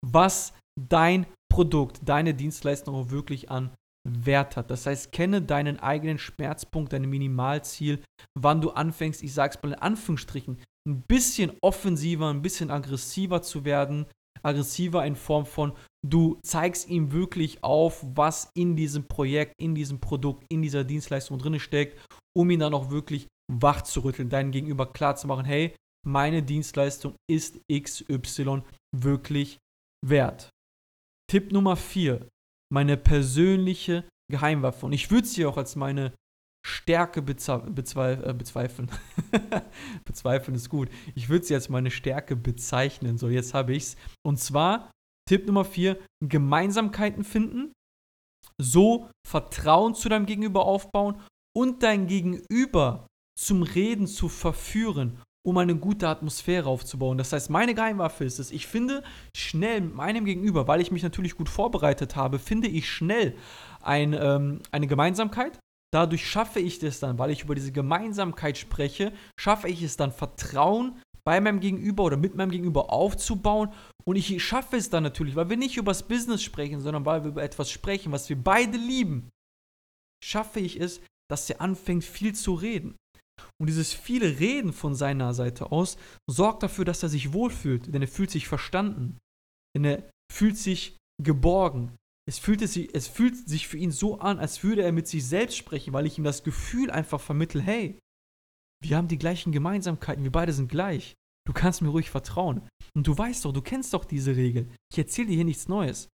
was 0.00 0.54
dein 0.80 1.26
Produkt, 1.54 2.00
deine 2.04 2.34
Dienstleistung 2.34 2.96
auch 2.96 3.10
wirklich 3.10 3.48
an 3.48 3.70
Wert 4.04 4.56
hat. 4.56 4.72
Das 4.72 4.86
heißt, 4.86 5.12
kenne 5.12 5.40
deinen 5.40 5.78
eigenen 5.78 6.18
Schmerzpunkt, 6.18 6.92
dein 6.92 7.08
Minimalziel, 7.08 8.02
wann 8.36 8.60
du 8.60 8.70
anfängst, 8.70 9.22
ich 9.22 9.32
sage 9.32 9.54
es 9.54 9.62
mal 9.62 9.68
in 9.68 9.78
Anführungsstrichen, 9.78 10.60
ein 10.88 11.02
bisschen 11.02 11.52
offensiver, 11.62 12.28
ein 12.28 12.42
bisschen 12.42 12.72
aggressiver 12.72 13.40
zu 13.40 13.64
werden. 13.64 14.06
Aggressiver 14.42 15.06
in 15.06 15.14
Form 15.14 15.46
von, 15.46 15.74
du 16.04 16.40
zeigst 16.42 16.88
ihm 16.88 17.12
wirklich 17.12 17.62
auf, 17.62 18.04
was 18.04 18.50
in 18.56 18.74
diesem 18.74 19.06
Projekt, 19.06 19.54
in 19.60 19.76
diesem 19.76 20.00
Produkt, 20.00 20.44
in 20.50 20.60
dieser 20.60 20.82
Dienstleistung 20.82 21.38
drin 21.38 21.60
steckt, 21.60 22.04
um 22.36 22.50
ihn 22.50 22.58
dann 22.58 22.74
auch 22.74 22.90
wirklich 22.90 23.28
wach 23.48 23.82
zu 23.82 24.00
rütteln, 24.00 24.28
deinem 24.28 24.50
Gegenüber 24.50 24.92
klar 24.92 25.14
zu 25.14 25.28
machen, 25.28 25.44
hey, 25.44 25.72
meine 26.04 26.42
Dienstleistung 26.42 27.14
ist 27.30 27.60
XY 27.72 28.62
wirklich 28.92 29.58
wert. 30.04 30.50
Tipp 31.34 31.50
Nummer 31.50 31.74
4. 31.74 32.28
Meine 32.72 32.96
persönliche 32.96 34.04
Geheimwaffe. 34.30 34.86
Und 34.86 34.92
ich 34.92 35.10
würde 35.10 35.26
sie 35.26 35.44
auch 35.46 35.56
als 35.56 35.74
meine 35.74 36.14
Stärke 36.64 37.22
bezweif 37.22 38.22
äh, 38.22 38.32
bezweifeln. 38.32 38.88
bezweifeln 40.04 40.54
ist 40.54 40.68
gut. 40.68 40.90
Ich 41.16 41.28
würde 41.28 41.44
sie 41.44 41.56
als 41.56 41.68
meine 41.68 41.90
Stärke 41.90 42.36
bezeichnen. 42.36 43.18
So, 43.18 43.30
jetzt 43.30 43.52
habe 43.52 43.74
ich 43.74 43.82
es. 43.82 43.96
Und 44.24 44.38
zwar 44.38 44.92
Tipp 45.28 45.48
Nummer 45.48 45.64
4. 45.64 45.98
Gemeinsamkeiten 46.24 47.24
finden. 47.24 47.72
So 48.62 49.10
Vertrauen 49.26 49.96
zu 49.96 50.08
deinem 50.08 50.26
Gegenüber 50.26 50.64
aufbauen 50.64 51.20
und 51.52 51.82
dein 51.82 52.06
Gegenüber 52.06 53.08
zum 53.36 53.64
Reden 53.64 54.06
zu 54.06 54.28
verführen 54.28 55.20
um 55.46 55.58
eine 55.58 55.76
gute 55.76 56.08
Atmosphäre 56.08 56.68
aufzubauen. 56.68 57.18
Das 57.18 57.32
heißt, 57.32 57.50
meine 57.50 57.74
Geheimwaffe 57.74 58.24
ist 58.24 58.38
es, 58.38 58.50
ich 58.50 58.66
finde 58.66 59.02
schnell 59.36 59.82
mit 59.82 59.94
meinem 59.94 60.24
Gegenüber, 60.24 60.66
weil 60.66 60.80
ich 60.80 60.90
mich 60.90 61.02
natürlich 61.02 61.36
gut 61.36 61.48
vorbereitet 61.48 62.16
habe, 62.16 62.38
finde 62.38 62.68
ich 62.68 62.88
schnell 62.88 63.36
ein, 63.82 64.14
ähm, 64.14 64.60
eine 64.72 64.86
Gemeinsamkeit. 64.86 65.58
Dadurch 65.92 66.26
schaffe 66.26 66.60
ich 66.60 66.82
es 66.82 66.98
dann, 66.98 67.18
weil 67.18 67.30
ich 67.30 67.44
über 67.44 67.54
diese 67.54 67.72
Gemeinsamkeit 67.72 68.58
spreche, 68.58 69.12
schaffe 69.38 69.68
ich 69.68 69.82
es 69.82 69.96
dann, 69.96 70.12
Vertrauen 70.12 71.00
bei 71.24 71.40
meinem 71.40 71.60
Gegenüber 71.60 72.04
oder 72.04 72.16
mit 72.16 72.34
meinem 72.34 72.50
Gegenüber 72.50 72.92
aufzubauen 72.92 73.72
Und 74.04 74.16
ich 74.16 74.42
schaffe 74.42 74.76
es 74.76 74.90
dann 74.90 75.02
natürlich, 75.02 75.36
weil 75.36 75.48
wir 75.48 75.56
nicht 75.56 75.76
über 75.76 75.90
das 75.90 76.06
Business 76.06 76.42
sprechen, 76.42 76.80
sondern 76.80 77.06
weil 77.06 77.22
wir 77.22 77.30
über 77.30 77.42
etwas 77.42 77.70
sprechen, 77.70 78.12
was 78.12 78.28
wir 78.28 78.36
beide 78.36 78.76
lieben, 78.76 79.30
schaffe 80.22 80.60
ich 80.60 80.80
es, 80.80 81.00
dass 81.30 81.48
er 81.48 81.60
anfängt 81.60 82.04
viel 82.04 82.34
zu 82.34 82.54
reden. 82.54 82.96
Und 83.60 83.68
dieses 83.68 83.92
viele 83.92 84.38
Reden 84.38 84.72
von 84.72 84.94
seiner 84.94 85.34
Seite 85.34 85.72
aus 85.72 85.96
sorgt 86.28 86.62
dafür, 86.62 86.84
dass 86.84 87.02
er 87.02 87.08
sich 87.08 87.32
wohlfühlt, 87.32 87.92
denn 87.92 88.02
er 88.02 88.08
fühlt 88.08 88.30
sich 88.30 88.48
verstanden, 88.48 89.18
denn 89.76 89.84
er 89.84 90.10
fühlt 90.32 90.56
sich 90.56 90.96
geborgen. 91.22 91.96
Es 92.26 92.38
fühlt, 92.38 92.66
sich, 92.66 92.94
es 92.94 93.06
fühlt 93.06 93.36
sich 93.48 93.68
für 93.68 93.76
ihn 93.76 93.90
so 93.90 94.18
an, 94.18 94.38
als 94.38 94.64
würde 94.64 94.82
er 94.82 94.92
mit 94.92 95.06
sich 95.06 95.26
selbst 95.26 95.56
sprechen, 95.58 95.92
weil 95.92 96.06
ich 96.06 96.16
ihm 96.16 96.24
das 96.24 96.42
Gefühl 96.42 96.90
einfach 96.90 97.20
vermittle, 97.20 97.60
hey, 97.60 97.98
wir 98.82 98.96
haben 98.96 99.08
die 99.08 99.18
gleichen 99.18 99.52
Gemeinsamkeiten, 99.52 100.24
wir 100.24 100.32
beide 100.32 100.52
sind 100.52 100.68
gleich. 100.68 101.14
Du 101.46 101.52
kannst 101.52 101.82
mir 101.82 101.90
ruhig 101.90 102.08
vertrauen. 102.08 102.66
Und 102.94 103.06
du 103.06 103.16
weißt 103.16 103.44
doch, 103.44 103.52
du 103.52 103.60
kennst 103.60 103.92
doch 103.92 104.06
diese 104.06 104.36
Regel. 104.36 104.70
Ich 104.90 104.98
erzähle 104.98 105.28
dir 105.28 105.34
hier 105.34 105.44
nichts 105.44 105.68
Neues. 105.68 106.08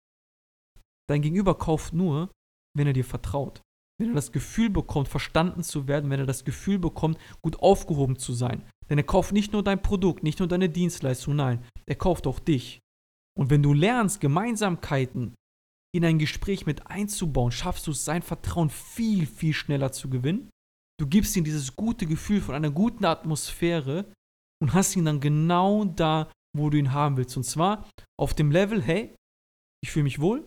Dein 1.08 1.22
Gegenüber 1.22 1.56
kauft 1.56 1.92
nur, 1.92 2.30
wenn 2.76 2.88
er 2.88 2.92
dir 2.92 3.04
vertraut 3.04 3.62
wenn 4.00 4.10
er 4.10 4.14
das 4.14 4.32
Gefühl 4.32 4.70
bekommt, 4.70 5.08
verstanden 5.08 5.62
zu 5.62 5.86
werden, 5.86 6.10
wenn 6.10 6.20
er 6.20 6.26
das 6.26 6.44
Gefühl 6.44 6.78
bekommt, 6.78 7.18
gut 7.42 7.60
aufgehoben 7.60 8.18
zu 8.18 8.32
sein. 8.32 8.64
Denn 8.88 8.98
er 8.98 9.04
kauft 9.04 9.32
nicht 9.32 9.52
nur 9.52 9.62
dein 9.62 9.82
Produkt, 9.82 10.22
nicht 10.22 10.38
nur 10.38 10.48
deine 10.48 10.68
Dienstleistung, 10.68 11.36
nein, 11.36 11.64
er 11.86 11.94
kauft 11.94 12.26
auch 12.26 12.40
dich. 12.40 12.80
Und 13.38 13.50
wenn 13.50 13.62
du 13.62 13.72
lernst, 13.72 14.20
Gemeinsamkeiten 14.20 15.34
in 15.94 16.04
ein 16.04 16.18
Gespräch 16.18 16.66
mit 16.66 16.86
einzubauen, 16.86 17.52
schaffst 17.52 17.86
du 17.86 17.92
es, 17.92 18.04
sein 18.04 18.22
Vertrauen 18.22 18.70
viel, 18.70 19.26
viel 19.26 19.52
schneller 19.52 19.92
zu 19.92 20.08
gewinnen. 20.08 20.50
Du 20.98 21.06
gibst 21.06 21.36
ihm 21.36 21.44
dieses 21.44 21.76
gute 21.76 22.06
Gefühl 22.06 22.40
von 22.40 22.54
einer 22.54 22.70
guten 22.70 23.04
Atmosphäre 23.04 24.12
und 24.62 24.74
hast 24.74 24.96
ihn 24.96 25.04
dann 25.04 25.20
genau 25.20 25.84
da, 25.84 26.30
wo 26.56 26.70
du 26.70 26.78
ihn 26.78 26.92
haben 26.92 27.16
willst. 27.16 27.36
Und 27.36 27.44
zwar 27.44 27.88
auf 28.18 28.34
dem 28.34 28.50
Level, 28.50 28.82
hey, 28.82 29.14
ich 29.82 29.90
fühle 29.90 30.04
mich 30.04 30.20
wohl 30.20 30.46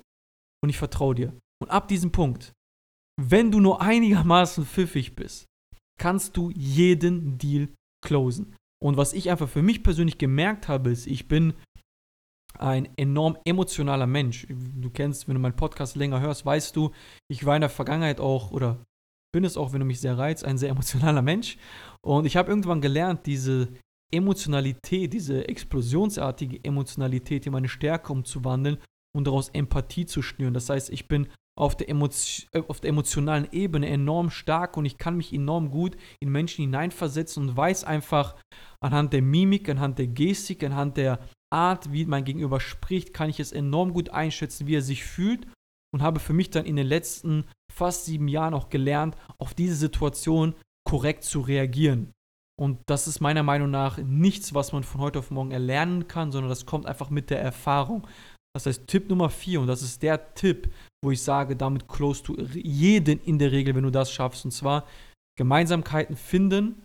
und 0.63 0.69
ich 0.69 0.77
vertraue 0.77 1.15
dir. 1.15 1.33
Und 1.61 1.69
ab 1.71 1.87
diesem 1.87 2.11
Punkt 2.11 2.53
wenn 3.21 3.51
du 3.51 3.59
nur 3.59 3.81
einigermaßen 3.81 4.65
pfiffig 4.65 5.15
bist, 5.15 5.45
kannst 5.99 6.35
du 6.37 6.51
jeden 6.51 7.37
Deal 7.37 7.69
closen. 8.03 8.55
Und 8.83 8.97
was 8.97 9.13
ich 9.13 9.29
einfach 9.29 9.47
für 9.47 9.61
mich 9.61 9.83
persönlich 9.83 10.17
gemerkt 10.17 10.67
habe, 10.67 10.91
ist, 10.91 11.07
ich 11.07 11.27
bin 11.27 11.53
ein 12.59 12.89
enorm 12.97 13.37
emotionaler 13.45 14.07
Mensch. 14.07 14.45
Du 14.49 14.89
kennst, 14.89 15.27
wenn 15.27 15.35
du 15.35 15.41
meinen 15.41 15.55
Podcast 15.55 15.95
länger 15.95 16.19
hörst, 16.19 16.45
weißt 16.45 16.75
du, 16.75 16.91
ich 17.29 17.45
war 17.45 17.55
in 17.55 17.61
der 17.61 17.69
Vergangenheit 17.69 18.19
auch, 18.19 18.51
oder 18.51 18.83
bin 19.33 19.43
es 19.43 19.57
auch, 19.57 19.73
wenn 19.73 19.79
du 19.79 19.85
mich 19.85 19.99
sehr 19.99 20.17
reizt, 20.17 20.45
ein 20.45 20.57
sehr 20.57 20.69
emotionaler 20.69 21.21
Mensch. 21.21 21.57
Und 22.05 22.25
ich 22.25 22.35
habe 22.35 22.49
irgendwann 22.49 22.81
gelernt, 22.81 23.25
diese 23.25 23.69
Emotionalität, 24.13 25.11
diese 25.13 25.47
explosionsartige 25.47 26.63
Emotionalität 26.63 27.45
in 27.47 27.53
meine 27.53 27.69
Stärke 27.69 28.13
umzuwandeln 28.13 28.77
und 29.15 29.25
daraus 29.25 29.49
Empathie 29.49 30.05
zu 30.05 30.21
schnüren. 30.21 30.53
Das 30.53 30.69
heißt, 30.69 30.91
ich 30.91 31.07
bin 31.07 31.27
auf 31.55 31.75
der, 31.77 31.89
äh, 31.89 32.63
auf 32.67 32.79
der 32.79 32.89
emotionalen 32.89 33.47
Ebene 33.51 33.87
enorm 33.87 34.29
stark 34.29 34.77
und 34.77 34.85
ich 34.85 34.97
kann 34.97 35.17
mich 35.17 35.33
enorm 35.33 35.69
gut 35.69 35.95
in 36.19 36.29
Menschen 36.29 36.63
hineinversetzen 36.63 37.47
und 37.49 37.57
weiß 37.57 37.83
einfach 37.83 38.35
anhand 38.79 39.13
der 39.13 39.21
Mimik, 39.21 39.69
anhand 39.69 39.99
der 39.99 40.07
Gestik, 40.07 40.63
anhand 40.63 40.97
der 40.97 41.19
Art, 41.51 41.91
wie 41.91 42.05
mein 42.05 42.25
Gegenüber 42.25 42.59
spricht, 42.59 43.13
kann 43.13 43.29
ich 43.29 43.39
es 43.39 43.51
enorm 43.51 43.93
gut 43.93 44.09
einschätzen, 44.09 44.65
wie 44.67 44.75
er 44.75 44.81
sich 44.81 45.03
fühlt 45.03 45.47
und 45.93 46.01
habe 46.01 46.19
für 46.19 46.33
mich 46.33 46.49
dann 46.49 46.65
in 46.65 46.75
den 46.75 46.87
letzten 46.87 47.45
fast 47.71 48.05
sieben 48.05 48.27
Jahren 48.27 48.55
auch 48.55 48.69
gelernt, 48.69 49.15
auf 49.37 49.53
diese 49.53 49.75
Situation 49.75 50.55
korrekt 50.83 51.23
zu 51.23 51.41
reagieren. 51.41 52.11
Und 52.59 52.79
das 52.85 53.07
ist 53.07 53.19
meiner 53.19 53.43
Meinung 53.43 53.71
nach 53.71 53.97
nichts, 53.97 54.53
was 54.53 54.73
man 54.73 54.83
von 54.83 55.01
heute 55.01 55.19
auf 55.19 55.31
morgen 55.31 55.51
erlernen 55.51 56.07
kann, 56.07 56.31
sondern 56.31 56.49
das 56.49 56.65
kommt 56.65 56.85
einfach 56.85 57.09
mit 57.09 57.29
der 57.29 57.41
Erfahrung. 57.41 58.07
Das 58.55 58.67
heißt, 58.67 58.87
Tipp 58.87 59.09
Nummer 59.09 59.29
vier, 59.29 59.61
und 59.61 59.67
das 59.67 59.81
ist 59.81 60.03
der 60.03 60.33
Tipp, 60.35 60.71
wo 61.03 61.11
ich 61.11 61.21
sage, 61.21 61.55
damit 61.55 61.87
close 61.87 62.23
du 62.23 62.35
jeden 62.53 63.19
in 63.21 63.39
der 63.39 63.51
Regel, 63.51 63.75
wenn 63.75 63.83
du 63.83 63.89
das 63.89 64.11
schaffst. 64.11 64.45
Und 64.45 64.51
zwar 64.51 64.87
Gemeinsamkeiten 65.37 66.15
finden, 66.15 66.83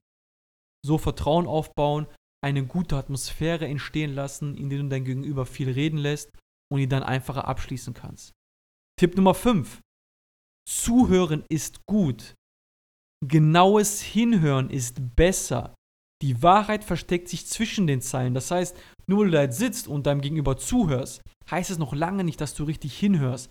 so 0.84 0.96
Vertrauen 0.96 1.46
aufbauen, 1.46 2.06
eine 2.42 2.64
gute 2.64 2.96
Atmosphäre 2.96 3.66
entstehen 3.66 4.14
lassen, 4.14 4.56
in 4.56 4.70
der 4.70 4.78
du 4.78 4.88
dein 4.88 5.04
Gegenüber 5.04 5.44
viel 5.44 5.70
reden 5.70 5.98
lässt 5.98 6.30
und 6.72 6.80
ihn 6.80 6.88
dann 6.88 7.02
einfacher 7.02 7.46
abschließen 7.46 7.94
kannst. 7.94 8.32
Tipp 8.98 9.16
Nummer 9.16 9.34
5. 9.34 9.80
Zuhören 10.68 11.44
ist 11.48 11.84
gut. 11.86 12.34
Genaues 13.26 14.00
Hinhören 14.00 14.70
ist 14.70 15.16
besser. 15.16 15.74
Die 16.22 16.42
Wahrheit 16.42 16.84
versteckt 16.84 17.28
sich 17.28 17.46
zwischen 17.46 17.86
den 17.86 18.00
Zeilen. 18.00 18.34
Das 18.34 18.50
heißt, 18.50 18.76
nur 19.06 19.20
weil 19.20 19.26
du 19.26 19.32
da 19.32 19.52
sitzt 19.52 19.88
und 19.88 20.06
deinem 20.06 20.20
Gegenüber 20.20 20.56
zuhörst, 20.56 21.22
heißt 21.50 21.70
es 21.70 21.78
noch 21.78 21.94
lange 21.94 22.24
nicht, 22.24 22.40
dass 22.40 22.54
du 22.54 22.64
richtig 22.64 22.98
hinhörst. 22.98 23.50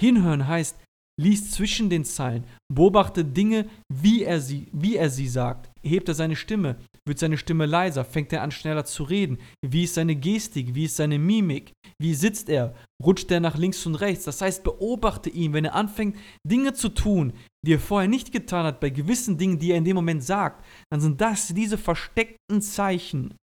Hinhören 0.00 0.46
heißt, 0.46 0.78
lies 1.18 1.50
zwischen 1.50 1.88
den 1.88 2.04
Zeilen, 2.04 2.44
beobachte 2.72 3.24
Dinge, 3.24 3.66
wie 3.92 4.22
er 4.22 4.40
sie, 4.40 4.68
wie 4.72 4.96
er 4.96 5.08
sie 5.08 5.28
sagt. 5.28 5.70
Hebt 5.82 6.08
er 6.08 6.14
seine 6.14 6.36
Stimme? 6.36 6.76
Wird 7.06 7.18
seine 7.18 7.38
Stimme 7.38 7.66
leiser? 7.66 8.04
Fängt 8.04 8.32
er 8.32 8.42
an, 8.42 8.50
schneller 8.50 8.84
zu 8.84 9.04
reden? 9.04 9.38
Wie 9.64 9.84
ist 9.84 9.94
seine 9.94 10.16
Gestik? 10.16 10.74
Wie 10.74 10.84
ist 10.84 10.96
seine 10.96 11.18
Mimik? 11.18 11.72
Wie 11.98 12.14
sitzt 12.14 12.48
er? 12.48 12.74
Rutscht 13.02 13.30
er 13.30 13.40
nach 13.40 13.56
links 13.56 13.86
und 13.86 13.94
rechts? 13.94 14.24
Das 14.24 14.42
heißt, 14.42 14.64
beobachte 14.64 15.30
ihn, 15.30 15.52
wenn 15.52 15.64
er 15.64 15.74
anfängt, 15.74 16.16
Dinge 16.46 16.74
zu 16.74 16.90
tun, 16.90 17.32
die 17.64 17.74
er 17.74 17.80
vorher 17.80 18.08
nicht 18.08 18.32
getan 18.32 18.66
hat, 18.66 18.80
bei 18.80 18.90
gewissen 18.90 19.38
Dingen, 19.38 19.58
die 19.58 19.70
er 19.70 19.78
in 19.78 19.84
dem 19.84 19.96
Moment 19.96 20.22
sagt, 20.22 20.64
dann 20.90 21.00
sind 21.00 21.20
das 21.20 21.48
diese 21.48 21.78
versteckten 21.78 22.60
Zeichen, 22.60 23.34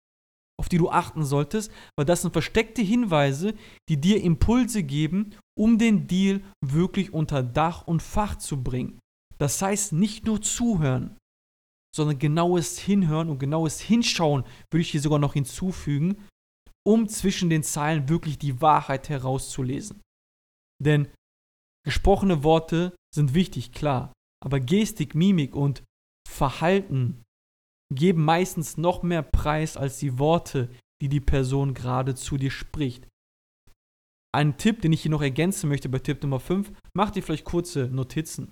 auf 0.60 0.70
die 0.70 0.78
du 0.78 0.90
achten 0.90 1.24
solltest, 1.24 1.72
weil 1.98 2.06
das 2.06 2.22
sind 2.22 2.32
versteckte 2.32 2.82
Hinweise, 2.82 3.54
die 3.90 4.00
dir 4.00 4.22
Impulse 4.22 4.84
geben, 4.84 5.36
um 5.58 5.78
den 5.78 6.08
Deal 6.08 6.42
wirklich 6.64 7.14
unter 7.14 7.44
Dach 7.44 7.88
und 7.88 8.02
Fach 8.02 8.36
zu 8.38 8.64
bringen. 8.64 9.00
Das 9.40 9.62
heißt, 9.62 9.94
nicht 9.94 10.26
nur 10.26 10.42
zuhören, 10.42 11.18
sondern 11.96 12.20
genaues 12.20 12.80
Hinhören 12.80 13.30
und 13.30 13.40
genaues 13.40 13.80
Hinschauen 13.80 14.44
würde 14.72 14.82
ich 14.82 14.92
hier 14.92 15.02
sogar 15.02 15.20
noch 15.20 15.34
hinzufügen, 15.34 16.18
um 16.86 17.08
zwischen 17.08 17.50
den 17.50 17.64
Zeilen 17.64 18.10
wirklich 18.10 18.38
die 18.38 18.62
Wahrheit 18.62 19.10
herauszulesen. 19.10 20.02
Denn 20.84 21.08
gesprochene 21.86 22.44
Worte 22.44 22.96
sind 23.14 23.34
wichtig, 23.34 23.72
klar, 23.72 24.14
aber 24.44 24.60
Gestik, 24.60 25.16
Mimik 25.16 25.56
und 25.56 25.84
Verhalten 26.28 27.24
geben 27.96 28.24
meistens 28.24 28.78
noch 28.78 29.04
mehr 29.04 29.24
Preis 29.24 29.78
als 29.78 30.00
die 30.00 30.20
Worte, 30.20 30.70
die 31.02 31.10
die 31.10 31.20
Person 31.20 31.74
gerade 31.74 32.16
zu 32.16 32.38
dir 32.38 32.52
spricht. 32.52 33.08
Ein 34.36 34.58
Tipp, 34.58 34.82
den 34.82 34.94
ich 34.94 35.02
hier 35.02 35.12
noch 35.12 35.22
ergänzen 35.22 35.70
möchte 35.70 35.90
bei 35.90 36.00
Tipp 36.00 36.24
Nummer 36.24 36.40
5, 36.40 36.72
mach 36.96 37.12
dir 37.12 37.22
vielleicht 37.22 37.46
kurze 37.46 37.88
Notizen. 37.88 38.52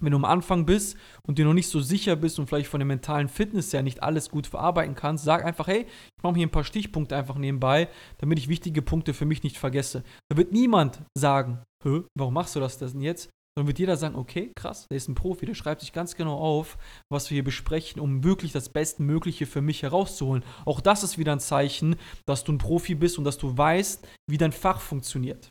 Wenn 0.00 0.10
du 0.10 0.16
am 0.16 0.24
Anfang 0.24 0.66
bist 0.66 0.96
und 1.26 1.38
dir 1.38 1.44
noch 1.44 1.54
nicht 1.54 1.68
so 1.68 1.80
sicher 1.80 2.16
bist 2.16 2.38
und 2.38 2.46
vielleicht 2.48 2.68
von 2.68 2.80
der 2.80 2.86
mentalen 2.86 3.28
Fitness 3.28 3.72
her 3.72 3.82
nicht 3.82 4.02
alles 4.02 4.28
gut 4.28 4.46
verarbeiten 4.46 4.94
kannst, 4.94 5.24
sag 5.24 5.44
einfach, 5.44 5.68
hey, 5.68 5.86
ich 5.86 6.22
mache 6.22 6.34
hier 6.34 6.46
ein 6.46 6.50
paar 6.50 6.64
Stichpunkte 6.64 7.16
einfach 7.16 7.36
nebenbei, 7.36 7.88
damit 8.18 8.38
ich 8.38 8.48
wichtige 8.48 8.82
Punkte 8.82 9.14
für 9.14 9.24
mich 9.24 9.42
nicht 9.42 9.56
vergesse. 9.56 10.02
Da 10.28 10.36
wird 10.36 10.52
niemand 10.52 11.02
sagen, 11.16 11.62
Hö, 11.84 12.04
warum 12.16 12.34
machst 12.34 12.56
du 12.56 12.60
das 12.60 12.78
denn 12.78 13.02
jetzt? 13.02 13.30
Dann 13.56 13.68
wird 13.68 13.78
jeder 13.78 13.96
sagen, 13.96 14.16
okay, 14.16 14.50
krass, 14.56 14.88
der 14.88 14.96
ist 14.96 15.08
ein 15.08 15.14
Profi, 15.14 15.46
der 15.46 15.54
schreibt 15.54 15.80
sich 15.80 15.92
ganz 15.92 16.16
genau 16.16 16.36
auf, 16.38 16.76
was 17.08 17.30
wir 17.30 17.36
hier 17.36 17.44
besprechen, 17.44 18.00
um 18.00 18.24
wirklich 18.24 18.50
das 18.50 18.68
Bestmögliche 18.68 19.46
für 19.46 19.62
mich 19.62 19.82
herauszuholen. 19.82 20.44
Auch 20.64 20.80
das 20.80 21.04
ist 21.04 21.18
wieder 21.18 21.32
ein 21.32 21.40
Zeichen, 21.40 21.96
dass 22.26 22.42
du 22.42 22.52
ein 22.52 22.58
Profi 22.58 22.96
bist 22.96 23.16
und 23.16 23.24
dass 23.24 23.38
du 23.38 23.56
weißt, 23.56 24.06
wie 24.28 24.38
dein 24.38 24.50
Fach 24.50 24.80
funktioniert. 24.80 25.48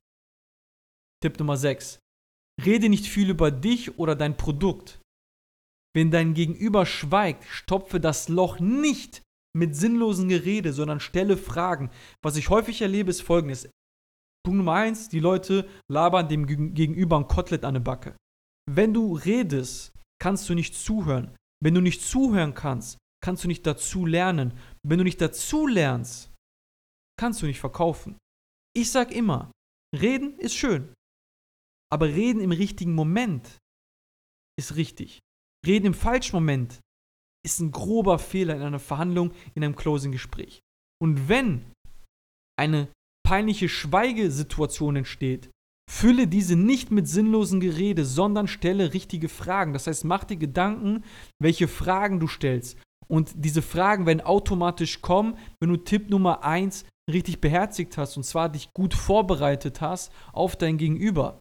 Tipp 1.24 1.40
Nummer 1.40 1.56
6. 1.56 2.00
Rede 2.66 2.90
nicht 2.90 3.08
viel 3.08 3.30
über 3.30 3.52
dich 3.52 3.98
oder 3.98 4.16
dein 4.16 4.36
Produkt. 4.36 5.00
Wenn 5.96 6.12
dein 6.12 6.34
Gegenüber 6.34 6.86
schweigt, 6.86 7.46
stopfe 7.46 8.02
das 8.02 8.28
Loch 8.28 8.60
nicht 8.60 9.22
mit 9.56 9.76
sinnlosen 9.76 10.28
Gerede, 10.28 10.74
sondern 10.74 11.00
stelle 11.00 11.38
Fragen. 11.38 11.90
Was 12.22 12.36
ich 12.36 12.50
häufig 12.50 12.82
erlebe, 12.82 13.12
ist 13.12 13.22
folgendes. 13.22 13.70
Punkt 14.46 14.58
Nummer 14.58 14.74
eins, 14.74 15.10
die 15.10 15.20
Leute 15.20 15.70
labern 15.90 16.28
dem 16.28 16.46
Gegenüber 16.46 17.18
ein 17.18 17.28
Kotelett 17.28 17.64
an 17.64 17.76
der 17.76 17.82
Backe. 17.82 18.18
Wenn 18.70 18.94
du 18.94 19.16
redest, 19.16 19.94
kannst 20.20 20.50
du 20.50 20.54
nicht 20.54 20.76
zuhören. 20.76 21.36
Wenn 21.64 21.74
du 21.74 21.82
nicht 21.82 22.02
zuhören 22.02 22.54
kannst, 22.54 22.98
kannst 23.24 23.44
du 23.44 23.48
nicht 23.48 23.66
dazu 23.66 24.06
lernen. 24.06 24.54
Wenn 24.86 24.98
du 24.98 25.04
nicht 25.04 25.22
dazu 25.22 25.66
lernst, 25.66 26.34
kannst 27.18 27.42
du 27.42 27.46
nicht 27.46 27.60
verkaufen. 27.60 28.18
Ich 28.76 28.92
sag 28.92 29.12
immer, 29.12 29.52
reden 29.96 30.38
ist 30.40 30.56
schön. 30.56 30.94
Aber 31.92 32.08
reden 32.08 32.42
im 32.42 32.52
richtigen 32.52 32.96
Moment 32.96 33.60
ist 34.60 34.76
richtig. 34.76 35.20
Reden 35.66 35.88
im 35.88 35.94
falschen 35.94 36.36
Moment 36.36 36.80
ist 37.46 37.60
ein 37.60 37.72
grober 37.72 38.20
Fehler 38.20 38.56
in 38.56 38.62
einer 38.62 38.80
Verhandlung, 38.80 39.32
in 39.54 39.64
einem 39.64 39.76
Closing-Gespräch. 39.76 40.60
Und 41.02 41.30
wenn 41.30 41.72
eine 42.60 42.92
peinliche 43.24 43.70
Schweigesituation 43.70 44.98
entsteht, 44.98 45.50
fülle 45.89 46.27
diese 46.27 46.56
nicht 46.56 46.92
mit 46.92 47.08
sinnlosen 47.08 47.60
Gerede, 47.60 48.06
sondern 48.06 48.48
stelle 48.48 48.94
richtige 48.94 49.30
Fragen. 49.30 49.74
Das 49.74 49.88
heißt, 49.88 50.06
mach 50.06 50.24
dir 50.24 50.38
Gedanken, 50.38 51.03
welche 51.39 51.68
Fragen 51.68 52.20
du 52.20 52.27
stellst. 52.27 52.77
Und 53.08 53.34
diese 53.36 53.62
Fragen 53.62 54.06
werden 54.06 54.22
automatisch 54.22 55.01
kommen, 55.01 55.38
wenn 55.60 55.70
du 55.70 55.77
Tipp 55.77 56.10
Nummer 56.10 56.44
1 56.44 56.86
richtig 57.12 57.42
beherzigt 57.42 57.98
hast 57.98 58.15
und 58.18 58.24
zwar 58.24 58.50
dich 58.50 58.74
gut 58.74 58.94
vorbereitet 58.94 59.82
hast 59.82 60.12
auf 60.32 60.56
dein 60.56 60.77
Gegenüber. 60.77 61.39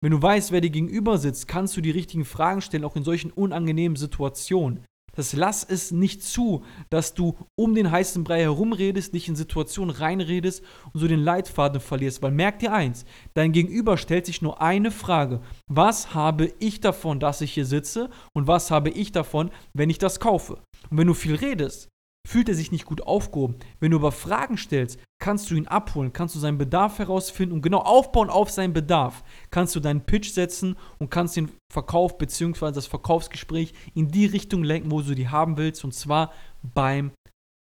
Wenn 0.00 0.12
du 0.12 0.22
weißt, 0.22 0.52
wer 0.52 0.60
dir 0.60 0.70
gegenüber 0.70 1.18
sitzt, 1.18 1.48
kannst 1.48 1.76
du 1.76 1.80
die 1.80 1.90
richtigen 1.90 2.24
Fragen 2.24 2.60
stellen, 2.60 2.84
auch 2.84 2.96
in 2.96 3.04
solchen 3.04 3.30
unangenehmen 3.30 3.96
Situationen. 3.96 4.84
Das 5.14 5.34
lass 5.34 5.62
es 5.62 5.90
nicht 5.90 6.22
zu, 6.22 6.64
dass 6.88 7.14
du 7.14 7.36
um 7.54 7.74
den 7.74 7.90
heißen 7.90 8.24
Brei 8.24 8.40
herumredest, 8.40 9.12
dich 9.12 9.28
in 9.28 9.36
Situationen 9.36 9.94
reinredest 9.94 10.62
und 10.92 11.00
so 11.00 11.06
den 11.06 11.20
Leitfaden 11.20 11.80
verlierst. 11.80 12.22
Weil 12.22 12.32
merk 12.32 12.58
dir 12.60 12.72
eins, 12.72 13.04
dein 13.34 13.52
Gegenüber 13.52 13.98
stellt 13.98 14.26
sich 14.26 14.40
nur 14.40 14.62
eine 14.62 14.90
Frage. 14.90 15.40
Was 15.68 16.14
habe 16.14 16.52
ich 16.58 16.80
davon, 16.80 17.20
dass 17.20 17.42
ich 17.42 17.52
hier 17.52 17.66
sitze? 17.66 18.08
Und 18.32 18.46
was 18.46 18.70
habe 18.70 18.90
ich 18.90 19.12
davon, 19.12 19.50
wenn 19.74 19.90
ich 19.90 19.98
das 19.98 20.18
kaufe? 20.18 20.54
Und 20.90 20.98
wenn 20.98 21.06
du 21.06 21.14
viel 21.14 21.34
redest, 21.34 21.91
fühlt 22.26 22.48
er 22.48 22.54
sich 22.54 22.72
nicht 22.72 22.84
gut 22.84 23.02
aufgehoben. 23.02 23.56
Wenn 23.80 23.90
du 23.90 23.98
aber 23.98 24.12
Fragen 24.12 24.56
stellst, 24.56 24.98
kannst 25.20 25.50
du 25.50 25.54
ihn 25.54 25.66
abholen, 25.66 26.12
kannst 26.12 26.34
du 26.34 26.38
seinen 26.38 26.58
Bedarf 26.58 26.98
herausfinden 26.98 27.54
und 27.54 27.62
genau 27.62 27.78
aufbauen 27.78 28.30
auf 28.30 28.50
seinen 28.50 28.72
Bedarf. 28.72 29.24
Kannst 29.50 29.74
du 29.74 29.80
deinen 29.80 30.04
Pitch 30.04 30.30
setzen 30.30 30.76
und 30.98 31.10
kannst 31.10 31.36
den 31.36 31.50
Verkauf 31.72 32.18
bzw. 32.18 32.72
das 32.72 32.86
Verkaufsgespräch 32.86 33.74
in 33.94 34.08
die 34.08 34.26
Richtung 34.26 34.64
lenken, 34.64 34.90
wo 34.90 35.02
du 35.02 35.14
die 35.14 35.28
haben 35.28 35.56
willst, 35.56 35.84
und 35.84 35.94
zwar 35.94 36.32
beim 36.62 37.12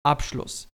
Abschluss. 0.06 0.68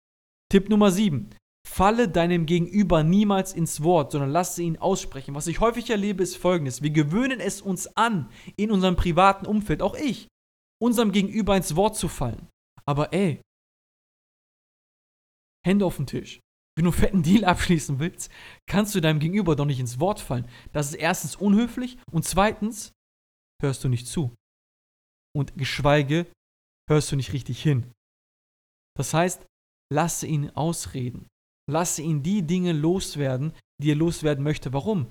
Tipp 0.50 0.68
Nummer 0.68 0.90
7. 0.90 1.30
Falle 1.66 2.08
deinem 2.08 2.44
Gegenüber 2.44 3.02
niemals 3.02 3.52
ins 3.52 3.82
Wort, 3.82 4.12
sondern 4.12 4.30
lasse 4.30 4.62
ihn 4.62 4.76
aussprechen. 4.76 5.34
Was 5.34 5.46
ich 5.46 5.60
häufig 5.60 5.88
erlebe, 5.90 6.22
ist 6.22 6.36
folgendes. 6.36 6.82
Wir 6.82 6.90
gewöhnen 6.90 7.40
es 7.40 7.62
uns 7.62 7.96
an, 7.96 8.28
in 8.56 8.70
unserem 8.70 8.96
privaten 8.96 9.46
Umfeld, 9.46 9.80
auch 9.80 9.94
ich, 9.94 10.28
unserem 10.80 11.12
Gegenüber 11.12 11.56
ins 11.56 11.76
Wort 11.76 11.96
zu 11.96 12.08
fallen. 12.08 12.48
Aber 12.84 13.12
ey, 13.12 13.40
Hände 15.66 15.84
auf 15.84 15.96
den 15.96 16.06
Tisch. 16.06 16.40
Wenn 16.76 16.84
du 16.84 16.90
einen 16.90 16.98
fetten 16.98 17.22
Deal 17.22 17.44
abschließen 17.44 17.98
willst, 17.98 18.30
kannst 18.66 18.94
du 18.94 19.00
deinem 19.00 19.20
Gegenüber 19.20 19.56
doch 19.56 19.66
nicht 19.66 19.80
ins 19.80 20.00
Wort 20.00 20.20
fallen. 20.20 20.48
Das 20.72 20.88
ist 20.88 20.94
erstens 20.94 21.36
unhöflich 21.36 21.98
und 22.10 22.24
zweitens 22.24 22.92
hörst 23.62 23.84
du 23.84 23.88
nicht 23.88 24.06
zu. 24.06 24.34
Und 25.36 25.56
geschweige 25.56 26.26
hörst 26.88 27.12
du 27.12 27.16
nicht 27.16 27.32
richtig 27.32 27.62
hin. 27.62 27.92
Das 28.96 29.14
heißt, 29.14 29.44
lasse 29.92 30.26
ihn 30.26 30.50
ausreden. 30.50 31.26
Lasse 31.70 32.02
ihn 32.02 32.22
die 32.22 32.42
Dinge 32.42 32.72
loswerden, 32.72 33.52
die 33.82 33.92
er 33.92 33.96
loswerden 33.96 34.42
möchte. 34.42 34.72
Warum? 34.72 35.06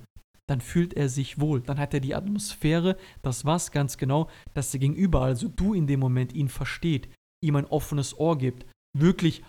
Dann 0.50 0.62
fühlt 0.62 0.94
er 0.94 1.10
sich 1.10 1.40
wohl. 1.40 1.62
Dann 1.62 1.80
hat 1.80 1.94
er 1.94 2.02
die 2.02 2.16
Atmosphäre, 2.16 2.98
das 3.22 3.46
was 3.46 3.72
ganz 3.72 3.98
genau, 3.98 4.30
dass 4.54 4.72
der 4.72 4.80
Gegenüber, 4.80 5.22
also 5.22 5.48
du 5.48 5.74
in 5.74 5.88
dem 5.88 6.00
Moment, 6.00 6.34
ihn 6.34 6.50
versteht, 6.50 7.10
ihm 7.44 7.56
ein 7.56 7.66
offenes 7.66 8.18
Ohr 8.18 8.38
gibt, 8.38 8.66
wirklich 8.98 9.44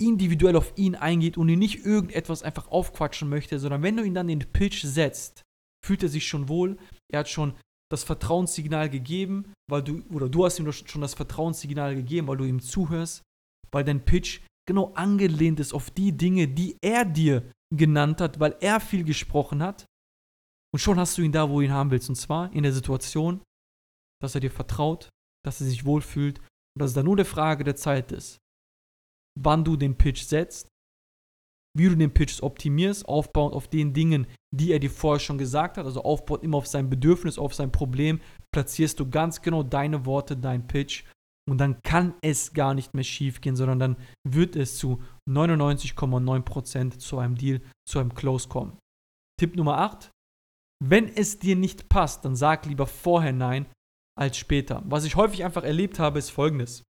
individuell 0.00 0.56
auf 0.56 0.72
ihn 0.76 0.94
eingeht 0.94 1.36
und 1.36 1.48
ihn 1.48 1.58
nicht 1.58 1.84
irgendetwas 1.84 2.42
einfach 2.42 2.68
aufquatschen 2.68 3.28
möchte, 3.28 3.58
sondern 3.58 3.82
wenn 3.82 3.96
du 3.96 4.04
ihn 4.04 4.14
dann 4.14 4.28
in 4.28 4.40
den 4.40 4.52
Pitch 4.52 4.84
setzt, 4.84 5.42
fühlt 5.84 6.02
er 6.02 6.08
sich 6.08 6.26
schon 6.26 6.48
wohl, 6.48 6.78
er 7.12 7.20
hat 7.20 7.28
schon 7.28 7.54
das 7.90 8.04
Vertrauenssignal 8.04 8.90
gegeben, 8.90 9.52
weil 9.68 9.82
du, 9.82 10.02
oder 10.10 10.28
du 10.28 10.44
hast 10.44 10.58
ihm 10.58 10.70
schon 10.72 11.00
das 11.00 11.14
Vertrauenssignal 11.14 11.94
gegeben, 11.94 12.28
weil 12.28 12.36
du 12.36 12.44
ihm 12.44 12.60
zuhörst, 12.60 13.22
weil 13.72 13.84
dein 13.84 14.04
Pitch 14.04 14.40
genau 14.68 14.92
angelehnt 14.94 15.60
ist 15.60 15.72
auf 15.72 15.90
die 15.90 16.12
Dinge, 16.12 16.46
die 16.46 16.76
er 16.82 17.04
dir 17.04 17.50
genannt 17.74 18.20
hat, 18.20 18.38
weil 18.38 18.56
er 18.60 18.80
viel 18.80 19.04
gesprochen 19.04 19.62
hat. 19.62 19.86
Und 20.72 20.80
schon 20.80 20.98
hast 20.98 21.16
du 21.16 21.22
ihn 21.22 21.32
da, 21.32 21.48
wo 21.48 21.60
du 21.60 21.66
ihn 21.66 21.72
haben 21.72 21.90
willst. 21.90 22.10
Und 22.10 22.16
zwar 22.16 22.52
in 22.52 22.62
der 22.62 22.72
Situation, 22.72 23.40
dass 24.22 24.34
er 24.34 24.42
dir 24.42 24.50
vertraut, 24.50 25.08
dass 25.44 25.60
er 25.60 25.66
sich 25.66 25.86
wohlfühlt 25.86 26.38
und 26.38 26.80
dass 26.80 26.90
es 26.90 26.94
da 26.94 27.02
nur 27.02 27.16
eine 27.16 27.24
Frage 27.24 27.64
der 27.64 27.76
Zeit 27.76 28.12
ist, 28.12 28.38
wann 29.38 29.64
du 29.64 29.76
den 29.76 29.96
Pitch 29.96 30.22
setzt, 30.22 30.68
wie 31.76 31.88
du 31.88 31.96
den 31.96 32.12
Pitch 32.12 32.42
optimierst, 32.42 33.06
aufbauend 33.08 33.54
auf 33.54 33.68
den 33.68 33.92
Dingen, 33.92 34.26
die 34.54 34.72
er 34.72 34.78
dir 34.78 34.90
vorher 34.90 35.20
schon 35.20 35.38
gesagt 35.38 35.76
hat, 35.76 35.84
also 35.84 36.02
aufbauend 36.02 36.42
immer 36.42 36.56
auf 36.56 36.66
sein 36.66 36.90
Bedürfnis, 36.90 37.38
auf 37.38 37.54
sein 37.54 37.70
Problem, 37.70 38.20
platzierst 38.52 38.98
du 38.98 39.08
ganz 39.08 39.42
genau 39.42 39.62
deine 39.62 40.06
Worte, 40.06 40.36
dein 40.36 40.66
Pitch 40.66 41.04
und 41.48 41.58
dann 41.58 41.80
kann 41.82 42.14
es 42.20 42.52
gar 42.52 42.74
nicht 42.74 42.94
mehr 42.94 43.04
schief 43.04 43.40
gehen, 43.40 43.56
sondern 43.56 43.78
dann 43.78 43.96
wird 44.26 44.56
es 44.56 44.76
zu 44.76 45.02
99,9% 45.30 46.98
zu 46.98 47.18
einem 47.18 47.36
Deal, 47.36 47.60
zu 47.88 47.98
einem 47.98 48.14
Close 48.14 48.48
kommen. 48.48 48.76
Tipp 49.38 49.56
Nummer 49.56 49.78
8. 49.78 50.10
Wenn 50.84 51.08
es 51.08 51.38
dir 51.38 51.56
nicht 51.56 51.88
passt, 51.88 52.24
dann 52.24 52.36
sag 52.36 52.66
lieber 52.66 52.86
vorher 52.86 53.32
Nein 53.32 53.66
als 54.18 54.36
später. 54.36 54.82
Was 54.86 55.04
ich 55.04 55.16
häufig 55.16 55.44
einfach 55.44 55.64
erlebt 55.64 55.98
habe, 55.98 56.18
ist 56.18 56.30
folgendes 56.30 56.82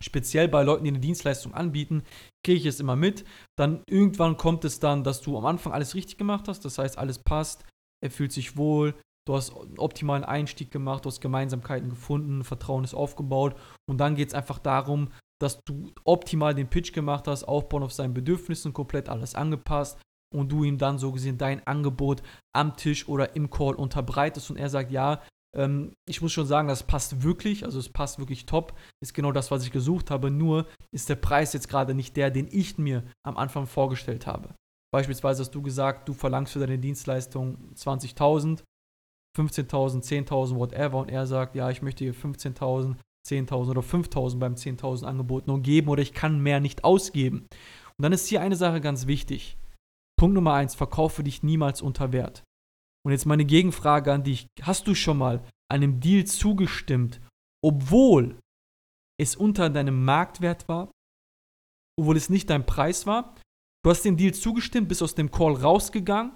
speziell 0.00 0.48
bei 0.48 0.62
Leuten, 0.62 0.84
die 0.84 0.90
eine 0.90 1.00
Dienstleistung 1.00 1.54
anbieten, 1.54 2.02
kriege 2.44 2.60
ich 2.60 2.66
es 2.66 2.80
immer 2.80 2.96
mit. 2.96 3.24
Dann 3.58 3.82
irgendwann 3.88 4.36
kommt 4.36 4.64
es 4.64 4.80
dann, 4.80 5.04
dass 5.04 5.20
du 5.20 5.36
am 5.38 5.46
Anfang 5.46 5.72
alles 5.72 5.94
richtig 5.94 6.18
gemacht 6.18 6.48
hast, 6.48 6.64
das 6.64 6.78
heißt, 6.78 6.98
alles 6.98 7.18
passt, 7.18 7.64
er 8.02 8.10
fühlt 8.10 8.32
sich 8.32 8.56
wohl, 8.56 8.94
du 9.26 9.34
hast 9.34 9.56
einen 9.56 9.78
optimalen 9.78 10.24
Einstieg 10.24 10.70
gemacht, 10.70 11.04
du 11.04 11.08
hast 11.08 11.20
Gemeinsamkeiten 11.20 11.88
gefunden, 11.88 12.44
Vertrauen 12.44 12.84
ist 12.84 12.94
aufgebaut. 12.94 13.56
Und 13.88 13.98
dann 13.98 14.14
geht 14.14 14.28
es 14.28 14.34
einfach 14.34 14.58
darum, 14.58 15.08
dass 15.40 15.60
du 15.64 15.92
optimal 16.04 16.54
den 16.54 16.68
Pitch 16.68 16.92
gemacht 16.92 17.26
hast, 17.26 17.44
aufbauen 17.44 17.82
auf 17.82 17.92
seinen 17.92 18.14
Bedürfnissen, 18.14 18.72
komplett 18.72 19.08
alles 19.08 19.34
angepasst 19.34 19.98
und 20.34 20.50
du 20.52 20.64
ihm 20.64 20.78
dann 20.78 20.98
so 20.98 21.12
gesehen 21.12 21.38
dein 21.38 21.66
Angebot 21.66 22.22
am 22.54 22.76
Tisch 22.76 23.08
oder 23.08 23.34
im 23.36 23.50
Call 23.50 23.74
unterbreitest 23.74 24.50
und 24.50 24.56
er 24.56 24.68
sagt, 24.68 24.90
ja, 24.90 25.22
ähm, 25.54 25.94
ich 26.08 26.20
muss 26.20 26.32
schon 26.32 26.46
sagen, 26.46 26.68
das 26.68 26.82
passt 26.82 27.22
wirklich, 27.22 27.64
also 27.64 27.78
es 27.78 27.88
passt 27.88 28.18
wirklich 28.18 28.46
top, 28.46 28.74
ist 29.00 29.14
genau 29.14 29.32
das, 29.32 29.50
was 29.50 29.64
ich 29.64 29.72
gesucht 29.72 30.10
habe, 30.10 30.30
nur 30.30 30.66
ist 30.92 31.08
der 31.08 31.16
Preis 31.16 31.52
jetzt 31.52 31.68
gerade 31.68 31.94
nicht 31.94 32.16
der, 32.16 32.30
den 32.30 32.48
ich 32.50 32.78
mir 32.78 33.04
am 33.24 33.36
Anfang 33.36 33.66
vorgestellt 33.66 34.26
habe. 34.26 34.54
Beispielsweise 34.92 35.42
hast 35.42 35.54
du 35.54 35.62
gesagt, 35.62 36.08
du 36.08 36.12
verlangst 36.12 36.52
für 36.52 36.60
deine 36.60 36.78
Dienstleistung 36.78 37.72
20.000, 37.74 38.62
15.000, 39.36 40.04
10.000, 40.28 40.56
whatever, 40.56 40.98
und 40.98 41.10
er 41.10 41.26
sagt, 41.26 41.56
ja, 41.56 41.70
ich 41.70 41.82
möchte 41.82 42.04
hier 42.04 42.14
15.000, 42.14 42.96
10.000 43.26 43.70
oder 43.70 43.80
5.000 43.80 44.38
beim 44.38 44.54
10.000 44.54 45.04
Angebot 45.04 45.46
nur 45.46 45.60
geben 45.60 45.88
oder 45.88 46.02
ich 46.02 46.12
kann 46.12 46.40
mehr 46.40 46.60
nicht 46.60 46.84
ausgeben. 46.84 47.46
Und 47.96 48.02
dann 48.02 48.12
ist 48.12 48.28
hier 48.28 48.40
eine 48.40 48.56
Sache 48.56 48.80
ganz 48.80 49.06
wichtig. 49.06 49.56
Punkt 50.16 50.34
Nummer 50.34 50.54
eins, 50.54 50.74
verkaufe 50.74 51.24
dich 51.24 51.42
niemals 51.42 51.82
unter 51.82 52.12
Wert. 52.12 52.44
Und 53.04 53.12
jetzt 53.12 53.26
meine 53.26 53.44
Gegenfrage 53.44 54.12
an 54.12 54.24
dich. 54.24 54.46
Hast 54.62 54.86
du 54.86 54.94
schon 54.94 55.18
mal 55.18 55.44
einem 55.70 56.00
Deal 56.00 56.24
zugestimmt, 56.24 57.20
obwohl 57.62 58.38
es 59.20 59.36
unter 59.36 59.70
deinem 59.70 60.04
Marktwert 60.04 60.68
war? 60.68 60.90
Obwohl 61.98 62.16
es 62.16 62.30
nicht 62.30 62.50
dein 62.50 62.66
Preis 62.66 63.06
war? 63.06 63.34
Du 63.84 63.90
hast 63.90 64.02
dem 64.02 64.16
Deal 64.16 64.32
zugestimmt, 64.32 64.88
bist 64.88 65.02
aus 65.02 65.14
dem 65.14 65.30
Call 65.30 65.52
rausgegangen, 65.52 66.34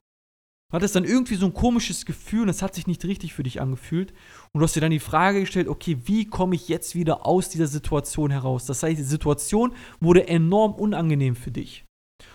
hattest 0.73 0.95
dann 0.95 1.05
irgendwie 1.05 1.37
so 1.37 1.47
ein 1.47 1.55
komisches 1.55 2.05
Gefühl 2.05 2.43
und 2.43 2.49
es 2.51 2.61
hat 2.61 2.75
sich 2.75 2.87
nicht 2.87 3.05
richtig 3.07 3.33
für 3.33 3.43
dich 3.43 3.61
angefühlt. 3.61 4.13
Und 4.53 4.61
du 4.61 4.65
hast 4.65 4.77
dir 4.77 4.83
dann 4.83 4.91
die 4.91 5.01
Frage 5.01 5.41
gestellt, 5.41 5.69
okay, 5.69 5.97
wie 6.05 6.27
komme 6.27 6.55
ich 6.55 6.69
jetzt 6.69 6.95
wieder 6.95 7.27
aus 7.27 7.49
dieser 7.49 7.67
Situation 7.67 8.31
heraus? 8.31 8.67
Das 8.67 8.83
heißt, 8.83 8.99
die 8.99 9.03
Situation 9.03 9.75
wurde 10.01 10.29
enorm 10.29 10.75
unangenehm 10.75 11.37
für 11.37 11.51
dich. 11.51 11.87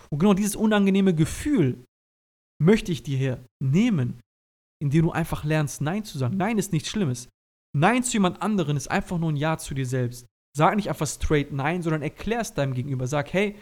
Und 0.09 0.17
genau 0.19 0.33
dieses 0.33 0.55
unangenehme 0.55 1.13
Gefühl 1.13 1.85
möchte 2.61 2.91
ich 2.91 3.03
dir 3.03 3.17
hier 3.17 3.45
nehmen, 3.61 4.19
indem 4.81 5.05
du 5.05 5.11
einfach 5.11 5.43
lernst, 5.43 5.81
Nein 5.81 6.03
zu 6.03 6.17
sagen. 6.17 6.37
Nein 6.37 6.57
ist 6.57 6.73
nichts 6.73 6.89
Schlimmes. 6.89 7.29
Nein 7.75 8.03
zu 8.03 8.13
jemand 8.13 8.41
anderen 8.41 8.77
ist 8.77 8.91
einfach 8.91 9.17
nur 9.17 9.31
ein 9.31 9.37
Ja 9.37 9.57
zu 9.57 9.73
dir 9.73 9.85
selbst. 9.85 10.27
Sag 10.55 10.75
nicht 10.75 10.89
einfach 10.89 11.07
straight 11.07 11.51
Nein, 11.51 11.81
sondern 11.81 12.01
erklär 12.01 12.41
es 12.41 12.53
deinem 12.53 12.73
Gegenüber. 12.73 13.07
Sag, 13.07 13.33
hey, 13.33 13.55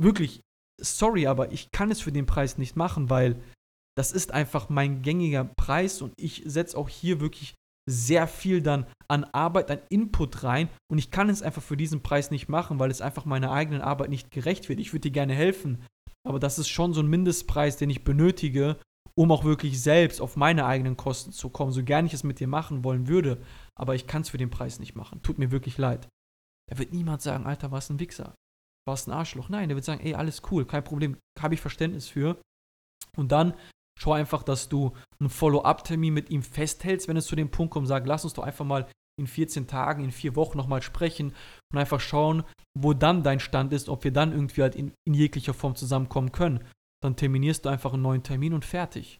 wirklich, 0.00 0.40
sorry, 0.80 1.26
aber 1.26 1.52
ich 1.52 1.70
kann 1.70 1.90
es 1.90 2.00
für 2.00 2.12
den 2.12 2.26
Preis 2.26 2.58
nicht 2.58 2.76
machen, 2.76 3.10
weil 3.10 3.40
das 3.96 4.12
ist 4.12 4.32
einfach 4.32 4.68
mein 4.68 5.02
gängiger 5.02 5.44
Preis 5.44 6.02
und 6.02 6.12
ich 6.16 6.42
setze 6.46 6.76
auch 6.78 6.88
hier 6.88 7.20
wirklich 7.20 7.54
sehr 7.88 8.28
viel 8.28 8.62
dann 8.62 8.86
an 9.08 9.24
Arbeit, 9.24 9.70
an 9.70 9.80
Input 9.88 10.44
rein 10.44 10.68
und 10.90 10.98
ich 10.98 11.10
kann 11.10 11.30
es 11.30 11.42
einfach 11.42 11.62
für 11.62 11.76
diesen 11.76 12.02
Preis 12.02 12.30
nicht 12.30 12.48
machen, 12.48 12.78
weil 12.78 12.90
es 12.90 13.00
einfach 13.00 13.24
meiner 13.24 13.50
eigenen 13.50 13.80
Arbeit 13.80 14.10
nicht 14.10 14.30
gerecht 14.30 14.68
wird. 14.68 14.78
Ich 14.78 14.92
würde 14.92 15.08
dir 15.08 15.12
gerne 15.12 15.34
helfen, 15.34 15.82
aber 16.26 16.38
das 16.38 16.58
ist 16.58 16.68
schon 16.68 16.92
so 16.92 17.00
ein 17.00 17.08
Mindestpreis, 17.08 17.76
den 17.76 17.90
ich 17.90 18.04
benötige, 18.04 18.78
um 19.14 19.32
auch 19.32 19.44
wirklich 19.44 19.80
selbst 19.80 20.20
auf 20.20 20.36
meine 20.36 20.64
eigenen 20.66 20.96
Kosten 20.96 21.32
zu 21.32 21.50
kommen, 21.50 21.72
so 21.72 21.82
gern 21.82 22.06
ich 22.06 22.14
es 22.14 22.22
mit 22.22 22.38
dir 22.38 22.46
machen 22.46 22.84
wollen 22.84 23.08
würde, 23.08 23.42
aber 23.74 23.94
ich 23.94 24.06
kann 24.06 24.22
es 24.22 24.30
für 24.30 24.38
den 24.38 24.50
Preis 24.50 24.78
nicht 24.78 24.94
machen. 24.94 25.22
Tut 25.22 25.38
mir 25.38 25.50
wirklich 25.50 25.76
leid. 25.78 26.08
Da 26.70 26.78
wird 26.78 26.92
niemand 26.92 27.22
sagen, 27.22 27.46
Alter, 27.46 27.72
was 27.72 27.90
ein 27.90 27.98
Wichser, 27.98 28.34
was 28.86 29.06
ein 29.06 29.12
Arschloch. 29.12 29.48
Nein, 29.48 29.68
der 29.68 29.76
wird 29.76 29.84
sagen, 29.84 30.04
ey, 30.04 30.14
alles 30.14 30.42
cool, 30.50 30.66
kein 30.66 30.84
Problem, 30.84 31.16
habe 31.40 31.54
ich 31.54 31.60
Verständnis 31.60 32.08
für. 32.08 32.40
Und 33.16 33.32
dann 33.32 33.54
schau 33.98 34.12
einfach, 34.12 34.42
dass 34.42 34.68
du 34.68 34.94
einen 35.18 35.30
Follow-up-Termin 35.30 36.14
mit 36.14 36.30
ihm 36.30 36.42
festhältst, 36.42 37.08
wenn 37.08 37.16
es 37.16 37.26
zu 37.26 37.36
dem 37.36 37.50
Punkt 37.50 37.72
kommt, 37.72 37.88
sag, 37.88 38.06
lass 38.06 38.24
uns 38.24 38.34
doch 38.34 38.44
einfach 38.44 38.64
mal 38.64 38.88
in 39.18 39.26
14 39.26 39.66
Tagen, 39.66 40.04
in 40.04 40.12
vier 40.12 40.36
Wochen 40.36 40.56
nochmal 40.56 40.82
sprechen 40.82 41.34
und 41.72 41.78
einfach 41.78 42.00
schauen, 42.00 42.44
wo 42.78 42.92
dann 42.92 43.22
dein 43.22 43.40
Stand 43.40 43.72
ist, 43.72 43.88
ob 43.88 44.04
wir 44.04 44.12
dann 44.12 44.32
irgendwie 44.32 44.62
halt 44.62 44.76
in, 44.76 44.92
in 45.06 45.14
jeglicher 45.14 45.54
Form 45.54 45.74
zusammenkommen 45.74 46.32
können. 46.32 46.64
Dann 47.02 47.16
terminierst 47.16 47.64
du 47.64 47.68
einfach 47.68 47.92
einen 47.92 48.02
neuen 48.02 48.22
Termin 48.22 48.54
und 48.54 48.64
fertig. 48.64 49.18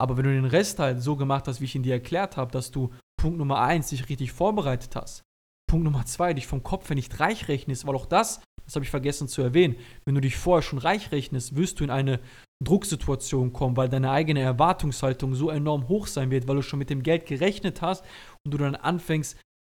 Aber 0.00 0.16
wenn 0.16 0.24
du 0.24 0.32
den 0.32 0.44
Rest 0.44 0.78
halt 0.78 1.02
so 1.02 1.16
gemacht 1.16 1.46
hast, 1.46 1.60
wie 1.60 1.66
ich 1.66 1.74
ihn 1.74 1.82
dir 1.82 1.94
erklärt 1.94 2.36
habe, 2.36 2.50
dass 2.50 2.70
du 2.70 2.90
Punkt 3.16 3.38
Nummer 3.38 3.60
1 3.60 3.90
dich 3.90 4.08
richtig 4.08 4.32
vorbereitet 4.32 4.96
hast, 4.96 5.22
Punkt 5.68 5.84
Nummer 5.84 6.04
2 6.04 6.34
dich 6.34 6.46
vom 6.46 6.62
Kopf 6.62 6.88
her 6.88 6.96
nicht 6.96 7.20
reich 7.20 7.48
rechnest, 7.48 7.86
weil 7.86 7.94
auch 7.94 8.06
das 8.06 8.40
das 8.64 8.74
habe 8.76 8.84
ich 8.84 8.90
vergessen 8.90 9.28
zu 9.28 9.42
erwähnen, 9.42 9.76
wenn 10.04 10.14
du 10.14 10.20
dich 10.20 10.36
vorher 10.36 10.62
schon 10.62 10.78
reich 10.78 11.12
rechnest, 11.12 11.56
wirst 11.56 11.80
du 11.80 11.84
in 11.84 11.90
eine 11.90 12.20
Drucksituation 12.62 13.52
kommen, 13.52 13.76
weil 13.76 13.88
deine 13.88 14.10
eigene 14.10 14.40
Erwartungshaltung 14.40 15.34
so 15.34 15.50
enorm 15.50 15.88
hoch 15.88 16.06
sein 16.06 16.30
wird, 16.30 16.48
weil 16.48 16.56
du 16.56 16.62
schon 16.62 16.78
mit 16.78 16.90
dem 16.90 17.02
Geld 17.02 17.26
gerechnet 17.26 17.82
hast 17.82 18.04
und 18.44 18.52
du 18.52 18.58
dann 18.58 18.74
anfängst, 18.74 19.36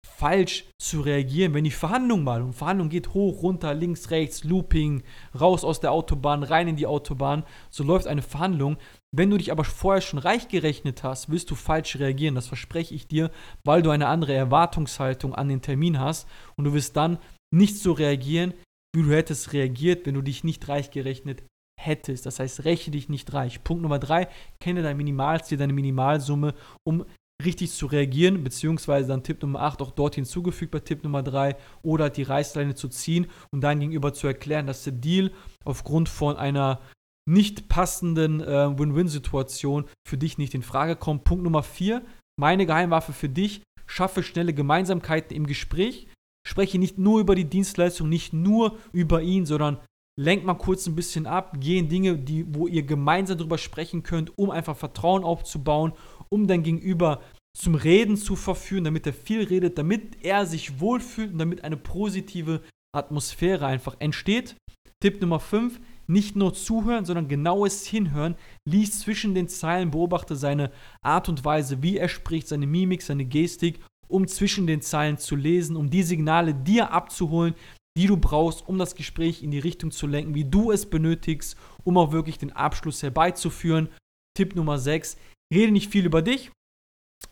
falsch 0.06 0.66
zu 0.78 1.00
reagieren, 1.00 1.54
wenn 1.54 1.64
die 1.64 1.70
Verhandlung 1.70 2.24
mal, 2.24 2.42
und 2.42 2.52
Verhandlung 2.52 2.88
geht 2.88 3.14
hoch, 3.14 3.42
runter, 3.42 3.74
links, 3.74 4.10
rechts, 4.10 4.44
Looping, 4.44 5.02
raus 5.38 5.64
aus 5.64 5.80
der 5.80 5.92
Autobahn, 5.92 6.42
rein 6.42 6.68
in 6.68 6.76
die 6.76 6.86
Autobahn, 6.86 7.44
so 7.70 7.84
läuft 7.84 8.06
eine 8.06 8.22
Verhandlung. 8.22 8.76
Wenn 9.12 9.30
du 9.30 9.38
dich 9.38 9.50
aber 9.50 9.64
vorher 9.64 10.02
schon 10.02 10.18
reich 10.18 10.48
gerechnet 10.48 11.02
hast, 11.02 11.30
wirst 11.30 11.50
du 11.50 11.54
falsch 11.54 11.96
reagieren, 11.96 12.34
das 12.34 12.48
verspreche 12.48 12.94
ich 12.94 13.08
dir, 13.08 13.30
weil 13.64 13.82
du 13.82 13.90
eine 13.90 14.08
andere 14.08 14.34
Erwartungshaltung 14.34 15.34
an 15.34 15.48
den 15.48 15.62
Termin 15.62 15.98
hast 15.98 16.28
und 16.56 16.64
du 16.64 16.74
wirst 16.74 16.96
dann 16.96 17.18
nicht 17.52 17.78
so 17.78 17.92
reagieren, 17.92 18.54
wie 18.94 19.02
du 19.02 19.10
hättest 19.10 19.52
reagiert, 19.52 20.06
wenn 20.06 20.14
du 20.14 20.22
dich 20.22 20.44
nicht 20.44 20.68
reich 20.68 20.90
gerechnet 20.90 21.42
hättest. 21.80 22.26
Das 22.26 22.38
heißt, 22.38 22.64
rechne 22.64 22.92
dich 22.92 23.08
nicht 23.08 23.32
reich. 23.32 23.64
Punkt 23.64 23.82
Nummer 23.82 23.98
drei, 23.98 24.28
kenne 24.60 24.82
dein 24.82 24.96
Minimalziel, 24.96 25.58
deine 25.58 25.72
Minimalsumme, 25.72 26.54
um 26.86 27.04
richtig 27.44 27.72
zu 27.72 27.86
reagieren, 27.86 28.42
beziehungsweise 28.44 29.08
dann 29.08 29.22
Tipp 29.22 29.42
Nummer 29.42 29.62
8 29.62 29.82
auch 29.82 29.90
dort 29.90 30.14
hinzugefügt 30.14 30.72
bei 30.72 30.80
Tipp 30.80 31.04
Nummer 31.04 31.22
3 31.22 31.56
oder 31.82 32.10
die 32.10 32.22
Reißleine 32.22 32.74
zu 32.74 32.88
ziehen 32.88 33.26
und 33.52 33.60
dann 33.60 33.80
gegenüber 33.80 34.12
zu 34.12 34.26
erklären, 34.26 34.66
dass 34.66 34.84
der 34.84 34.92
Deal 34.92 35.30
aufgrund 35.64 36.08
von 36.08 36.36
einer 36.36 36.80
nicht 37.26 37.68
passenden 37.68 38.40
äh, 38.40 38.78
Win-Win-Situation 38.78 39.86
für 40.06 40.18
dich 40.18 40.38
nicht 40.38 40.54
in 40.54 40.62
Frage 40.62 40.96
kommt. 40.96 41.24
Punkt 41.24 41.44
Nummer 41.44 41.62
4, 41.62 42.02
meine 42.38 42.66
Geheimwaffe 42.66 43.12
für 43.12 43.28
dich, 43.28 43.62
schaffe 43.86 44.22
schnelle 44.22 44.52
Gemeinsamkeiten 44.52 45.36
im 45.36 45.46
Gespräch. 45.46 46.08
Spreche 46.46 46.78
nicht 46.78 46.98
nur 46.98 47.20
über 47.20 47.34
die 47.34 47.46
Dienstleistung, 47.48 48.08
nicht 48.08 48.34
nur 48.34 48.76
über 48.92 49.22
ihn, 49.22 49.46
sondern 49.46 49.78
lenk 50.16 50.44
mal 50.44 50.54
kurz 50.54 50.86
ein 50.86 50.94
bisschen 50.94 51.26
ab, 51.26 51.56
geh 51.58 51.78
in 51.78 51.88
Dinge, 51.88 52.16
die, 52.16 52.44
wo 52.54 52.66
ihr 52.66 52.82
gemeinsam 52.82 53.38
drüber 53.38 53.58
sprechen 53.58 54.02
könnt, 54.02 54.36
um 54.38 54.50
einfach 54.50 54.76
Vertrauen 54.76 55.24
aufzubauen, 55.24 55.92
um 56.28 56.46
dein 56.46 56.62
Gegenüber 56.62 57.20
zum 57.56 57.74
Reden 57.74 58.16
zu 58.16 58.36
verführen, 58.36 58.84
damit 58.84 59.06
er 59.06 59.12
viel 59.12 59.44
redet, 59.44 59.78
damit 59.78 60.24
er 60.24 60.44
sich 60.44 60.80
wohlfühlt 60.80 61.32
und 61.32 61.38
damit 61.38 61.62
eine 61.64 61.76
positive 61.76 62.60
Atmosphäre 62.94 63.66
einfach 63.66 63.96
entsteht. 64.00 64.56
Tipp 65.00 65.20
Nummer 65.20 65.40
5, 65.40 65.80
nicht 66.06 66.36
nur 66.36 66.54
zuhören, 66.54 67.04
sondern 67.04 67.28
genaues 67.28 67.86
Hinhören. 67.86 68.36
Lies 68.68 69.00
zwischen 69.00 69.34
den 69.34 69.48
Zeilen, 69.48 69.90
beobachte 69.90 70.36
seine 70.36 70.72
Art 71.02 71.28
und 71.28 71.44
Weise, 71.44 71.82
wie 71.82 71.96
er 71.96 72.08
spricht, 72.08 72.48
seine 72.48 72.66
Mimik, 72.66 73.02
seine 73.02 73.24
Gestik, 73.24 73.80
um 74.08 74.26
zwischen 74.26 74.66
den 74.66 74.82
Zeilen 74.82 75.18
zu 75.18 75.36
lesen, 75.36 75.76
um 75.76 75.90
die 75.90 76.02
Signale 76.02 76.54
dir 76.54 76.90
abzuholen, 76.90 77.54
die 77.96 78.06
du 78.06 78.16
brauchst, 78.16 78.66
um 78.68 78.78
das 78.78 78.96
Gespräch 78.96 79.42
in 79.42 79.50
die 79.50 79.60
Richtung 79.60 79.92
zu 79.92 80.06
lenken, 80.06 80.34
wie 80.34 80.44
du 80.44 80.72
es 80.72 80.86
benötigst, 80.86 81.56
um 81.84 81.96
auch 81.96 82.12
wirklich 82.12 82.38
den 82.38 82.52
Abschluss 82.52 83.02
herbeizuführen. 83.02 83.88
Tipp 84.36 84.56
Nummer 84.56 84.78
6, 84.78 85.16
rede 85.52 85.72
nicht 85.72 85.90
viel 85.90 86.04
über 86.04 86.20
dich 86.20 86.50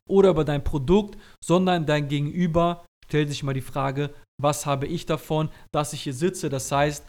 oder 0.08 0.30
über 0.30 0.44
dein 0.44 0.64
Produkt, 0.64 1.18
sondern 1.44 1.86
dein 1.86 2.08
Gegenüber 2.08 2.84
stellt 3.06 3.28
sich 3.28 3.42
mal 3.42 3.54
die 3.54 3.60
Frage, 3.60 4.10
was 4.40 4.66
habe 4.66 4.86
ich 4.86 5.06
davon, 5.06 5.50
dass 5.72 5.92
ich 5.92 6.02
hier 6.02 6.14
sitze? 6.14 6.48
Das 6.48 6.72
heißt, 6.72 7.04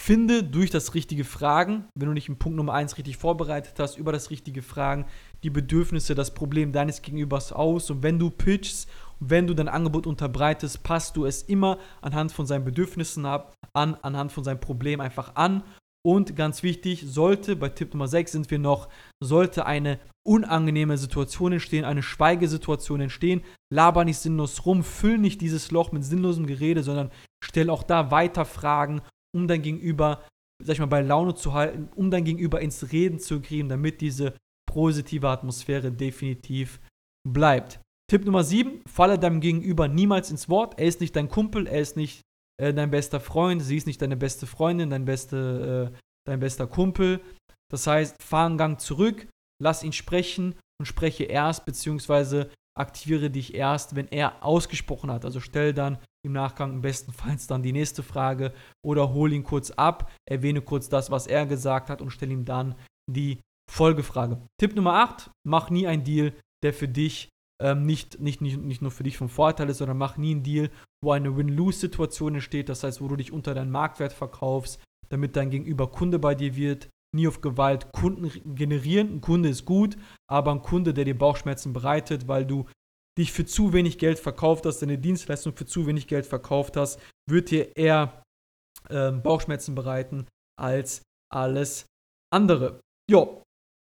finde 0.00 0.42
durch 0.42 0.70
das 0.70 0.94
richtige 0.94 1.24
Fragen, 1.24 1.84
wenn 1.94 2.08
du 2.08 2.14
dich 2.14 2.28
in 2.28 2.38
Punkt 2.38 2.56
Nummer 2.56 2.74
1 2.74 2.98
richtig 2.98 3.16
vorbereitet 3.16 3.74
hast, 3.78 3.96
über 3.96 4.10
das 4.10 4.30
richtige 4.30 4.62
Fragen, 4.62 5.06
die 5.42 5.50
Bedürfnisse, 5.50 6.14
das 6.14 6.34
Problem 6.34 6.72
deines 6.72 7.02
Gegenübers 7.02 7.52
aus. 7.52 7.90
Und 7.90 8.02
wenn 8.02 8.18
du 8.18 8.30
pitchst 8.30 8.88
wenn 9.28 9.46
du 9.46 9.54
dein 9.54 9.68
Angebot 9.68 10.06
unterbreitest, 10.06 10.82
passt 10.82 11.16
du 11.16 11.24
es 11.26 11.42
immer 11.42 11.78
anhand 12.00 12.32
von 12.32 12.46
seinen 12.46 12.64
Bedürfnissen 12.64 13.24
ab, 13.24 13.54
an, 13.72 13.96
anhand 14.02 14.32
von 14.32 14.42
seinem 14.42 14.60
Problem 14.60 15.00
einfach 15.00 15.36
an. 15.36 15.62
Und 16.04 16.34
ganz 16.34 16.62
wichtig, 16.62 17.04
sollte, 17.06 17.54
bei 17.54 17.68
Tipp 17.68 17.94
Nummer 17.94 18.08
6 18.08 18.32
sind 18.32 18.50
wir 18.50 18.58
noch, 18.58 18.88
sollte 19.22 19.66
eine 19.66 20.00
unangenehme 20.26 20.98
Situation 20.98 21.52
entstehen, 21.52 21.84
eine 21.84 22.02
Schweigesituation 22.02 23.00
entstehen, 23.00 23.42
laber 23.72 24.04
nicht 24.04 24.18
sinnlos 24.18 24.66
rum, 24.66 24.82
füll 24.82 25.18
nicht 25.18 25.40
dieses 25.40 25.70
Loch 25.70 25.92
mit 25.92 26.04
sinnlosem 26.04 26.46
Gerede, 26.46 26.82
sondern 26.82 27.10
stell 27.44 27.70
auch 27.70 27.84
da 27.84 28.10
weiter 28.10 28.44
Fragen, 28.44 29.00
um 29.34 29.46
dein 29.46 29.62
Gegenüber, 29.62 30.22
sag 30.62 30.74
ich 30.74 30.80
mal, 30.80 30.86
bei 30.86 31.02
Laune 31.02 31.34
zu 31.34 31.54
halten, 31.54 31.88
um 31.94 32.10
dein 32.10 32.24
Gegenüber 32.24 32.60
ins 32.60 32.92
Reden 32.92 33.20
zu 33.20 33.40
kriegen, 33.40 33.68
damit 33.68 34.00
diese 34.00 34.34
positive 34.68 35.28
Atmosphäre 35.28 35.92
definitiv 35.92 36.80
bleibt. 37.28 37.80
Tipp 38.10 38.24
Nummer 38.24 38.44
7, 38.44 38.82
falle 38.86 39.18
deinem 39.18 39.40
Gegenüber 39.40 39.88
niemals 39.88 40.30
ins 40.30 40.48
Wort. 40.48 40.78
Er 40.78 40.86
ist 40.86 41.00
nicht 41.00 41.14
dein 41.16 41.28
Kumpel, 41.28 41.66
er 41.66 41.80
ist 41.80 41.96
nicht 41.96 42.22
äh, 42.62 42.72
dein 42.72 42.90
bester 42.90 43.18
Freund, 43.18 43.60
sie 43.60 43.76
ist 43.76 43.88
nicht 43.88 44.00
deine 44.00 44.16
beste 44.16 44.46
Freundin, 44.46 44.90
dein, 44.90 45.04
beste, 45.04 45.92
äh, 45.92 45.98
dein 46.24 46.38
bester 46.38 46.68
Kumpel. 46.68 47.20
Das 47.70 47.86
heißt, 47.86 48.22
fahr 48.22 48.46
einen 48.46 48.58
Gang 48.58 48.80
zurück, 48.80 49.26
lass 49.60 49.82
ihn 49.82 49.92
sprechen 49.92 50.54
und 50.80 50.86
spreche 50.86 51.24
erst, 51.24 51.64
beziehungsweise 51.64 52.50
aktiviere 52.78 53.30
dich 53.30 53.54
erst, 53.54 53.96
wenn 53.96 54.08
er 54.08 54.44
ausgesprochen 54.44 55.10
hat. 55.10 55.24
Also 55.24 55.40
stell 55.40 55.74
dann 55.74 55.98
im 56.24 56.32
Nachgang 56.32 56.80
bestenfalls 56.82 57.46
dann 57.48 57.64
die 57.64 57.72
nächste 57.72 58.04
Frage 58.04 58.52
oder 58.84 59.12
hol 59.12 59.32
ihn 59.32 59.42
kurz 59.42 59.72
ab, 59.72 60.10
erwähne 60.28 60.60
kurz 60.60 60.88
das, 60.88 61.10
was 61.10 61.26
er 61.26 61.46
gesagt 61.46 61.90
hat 61.90 62.00
und 62.00 62.10
stell 62.10 62.30
ihm 62.30 62.44
dann 62.44 62.76
die 63.10 63.40
Folgefrage. 63.68 64.40
Tipp 64.60 64.76
Nummer 64.76 64.94
8, 64.94 65.30
mach 65.44 65.68
nie 65.70 65.88
einen 65.88 66.04
Deal, 66.04 66.32
der 66.62 66.72
für 66.72 66.88
dich 66.88 67.28
ähm, 67.60 67.84
nicht, 67.84 68.20
nicht, 68.20 68.40
nicht, 68.40 68.58
nicht 68.58 68.82
nur 68.82 68.90
für 68.90 69.02
dich 69.02 69.16
vom 69.16 69.28
Vorteil 69.28 69.68
ist, 69.68 69.78
sondern 69.78 69.98
mach 69.98 70.16
nie 70.16 70.32
einen 70.32 70.42
Deal, 70.42 70.70
wo 71.02 71.12
eine 71.12 71.36
Win-Lose-Situation 71.36 72.34
entsteht, 72.34 72.68
das 72.68 72.84
heißt, 72.84 73.00
wo 73.00 73.08
du 73.08 73.16
dich 73.16 73.32
unter 73.32 73.54
deinen 73.54 73.70
Marktwert 73.70 74.12
verkaufst, 74.12 74.82
damit 75.08 75.36
dein 75.36 75.50
Gegenüber 75.50 75.90
Kunde 75.90 76.18
bei 76.18 76.34
dir 76.34 76.56
wird. 76.56 76.88
Nie 77.14 77.28
auf 77.28 77.42
Gewalt 77.42 77.92
Kunden 77.92 78.30
generieren. 78.54 79.16
Ein 79.16 79.20
Kunde 79.20 79.50
ist 79.50 79.66
gut, 79.66 79.98
aber 80.30 80.50
ein 80.50 80.62
Kunde, 80.62 80.94
der 80.94 81.04
dir 81.04 81.18
Bauchschmerzen 81.18 81.74
bereitet, 81.74 82.26
weil 82.26 82.46
du 82.46 82.66
dich 83.18 83.32
für 83.32 83.44
zu 83.44 83.74
wenig 83.74 83.98
Geld 83.98 84.18
verkauft 84.18 84.64
hast, 84.64 84.80
deine 84.80 84.98
Dienstleistung 84.98 85.54
für 85.54 85.66
zu 85.66 85.86
wenig 85.86 86.06
Geld 86.06 86.24
verkauft 86.24 86.78
hast, 86.78 86.98
wird 87.28 87.50
dir 87.50 87.76
eher 87.76 88.22
äh, 88.88 89.12
Bauchschmerzen 89.12 89.74
bereiten 89.74 90.26
als 90.58 91.02
alles 91.30 91.86
andere. 92.32 92.80
Jo, 93.10 93.42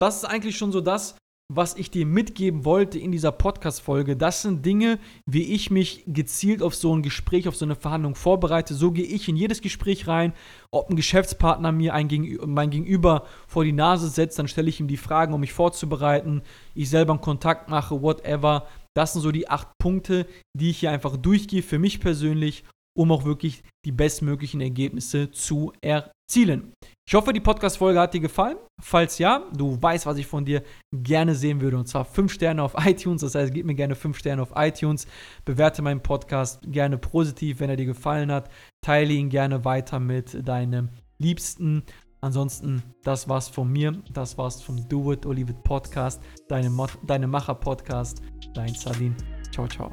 das 0.01 0.17
ist 0.17 0.25
eigentlich 0.25 0.59
schon 0.59 0.73
so 0.73 0.81
das, 0.81 1.17
was 1.57 1.77
ich 1.77 1.91
dir 1.91 2.07
mitgeben 2.07 2.65
wollte 2.65 2.99
in 2.99 3.13
dieser 3.13 3.33
Podcast-Folge. 3.33 4.17
Das 4.17 4.43
sind 4.43 4.67
Dinge, 4.67 4.99
wie 5.27 5.55
ich 5.55 5.71
mich 5.71 6.05
gezielt 6.07 6.63
auf 6.63 6.75
so 6.75 6.95
ein 6.95 7.03
Gespräch, 7.03 7.49
auf 7.49 7.57
so 7.57 7.65
eine 7.65 7.77
Verhandlung 7.77 8.15
vorbereite. 8.15 8.75
So 8.75 8.91
gehe 8.91 9.05
ich 9.05 9.29
in 9.29 9.37
jedes 9.37 9.61
Gespräch 9.61 10.09
rein. 10.09 10.33
Ob 10.71 10.91
ein 10.91 10.97
Geschäftspartner 10.97 11.73
mir 11.73 11.95
ein 11.95 12.09
Gegenü 12.09 12.39
mein 12.47 12.71
Gegenüber 12.71 13.25
vor 13.47 13.65
die 13.65 13.73
Nase 13.73 14.09
setzt, 14.09 14.39
dann 14.39 14.49
stelle 14.49 14.69
ich 14.69 14.81
ihm 14.81 14.89
die 14.89 14.97
Fragen, 14.97 15.35
um 15.35 15.41
mich 15.41 15.53
vorzubereiten. 15.53 16.43
Ich 16.75 16.91
selber 16.91 17.13
einen 17.13 17.21
Kontakt 17.21 17.69
mache, 17.69 18.03
whatever. 18.03 18.67
Das 18.95 19.13
sind 19.13 19.23
so 19.23 19.33
die 19.33 19.49
acht 19.49 19.69
Punkte, 19.79 20.27
die 20.57 20.71
ich 20.71 20.79
hier 20.79 20.91
einfach 20.91 21.17
durchgehe 21.17 21.63
für 21.63 21.79
mich 21.79 22.01
persönlich, 22.01 22.65
um 22.97 23.13
auch 23.13 23.25
wirklich 23.25 23.63
die 23.85 23.93
bestmöglichen 23.93 24.61
Ergebnisse 24.61 25.31
zu 25.31 25.73
erzielen. 25.81 26.73
Ich 27.07 27.15
hoffe, 27.15 27.33
die 27.33 27.41
Podcast-Folge 27.41 28.01
hat 28.01 28.15
dir 28.15 28.21
gefallen. 28.21 28.57
Falls 28.81 29.19
ja, 29.19 29.45
du 29.55 29.81
weißt, 29.81 30.07
was 30.07 30.17
ich 30.17 30.27
von 30.27 30.45
dir 30.45 30.63
gerne 30.93 31.35
sehen 31.35 31.61
würde. 31.61 31.77
Und 31.77 31.87
zwar 31.87 32.05
5 32.05 32.33
Sterne 32.33 32.63
auf 32.63 32.75
iTunes. 32.87 33.21
Das 33.21 33.35
heißt, 33.35 33.53
gib 33.53 33.67
mir 33.67 33.75
gerne 33.75 33.95
5 33.95 34.17
Sterne 34.17 34.43
auf 34.43 34.53
iTunes. 34.57 35.07
Bewerte 35.45 35.83
meinen 35.83 36.03
Podcast 36.03 36.61
gerne 36.67 36.97
positiv, 36.97 37.61
wenn 37.61 37.71
er 37.71 37.77
dir 37.77 37.87
gefallen 37.87 38.33
hat. 38.33 38.49
Teile 38.81 39.13
ihn 39.13 39.29
gerne 39.29 39.65
weiter 39.65 40.01
mit 40.01 40.47
deinem 40.49 40.89
Liebsten. 41.19 41.83
Ansonsten, 42.23 42.83
das 43.03 43.29
war's 43.29 43.49
von 43.49 43.71
mir. 43.71 43.93
Das 44.15 44.39
war's 44.39 44.63
vom 44.63 44.89
Do 44.89 45.13
It 45.13 45.27
or 45.27 45.35
Leave 45.35 45.51
It 45.51 45.63
Podcast. 45.63 46.23
Deine, 46.49 46.75
deine 47.07 47.27
Macher-Podcast. 47.27 48.23
Dein 48.55 48.75
Salin. 48.75 49.15
Ciao, 49.53 49.69
ciao. 49.69 49.93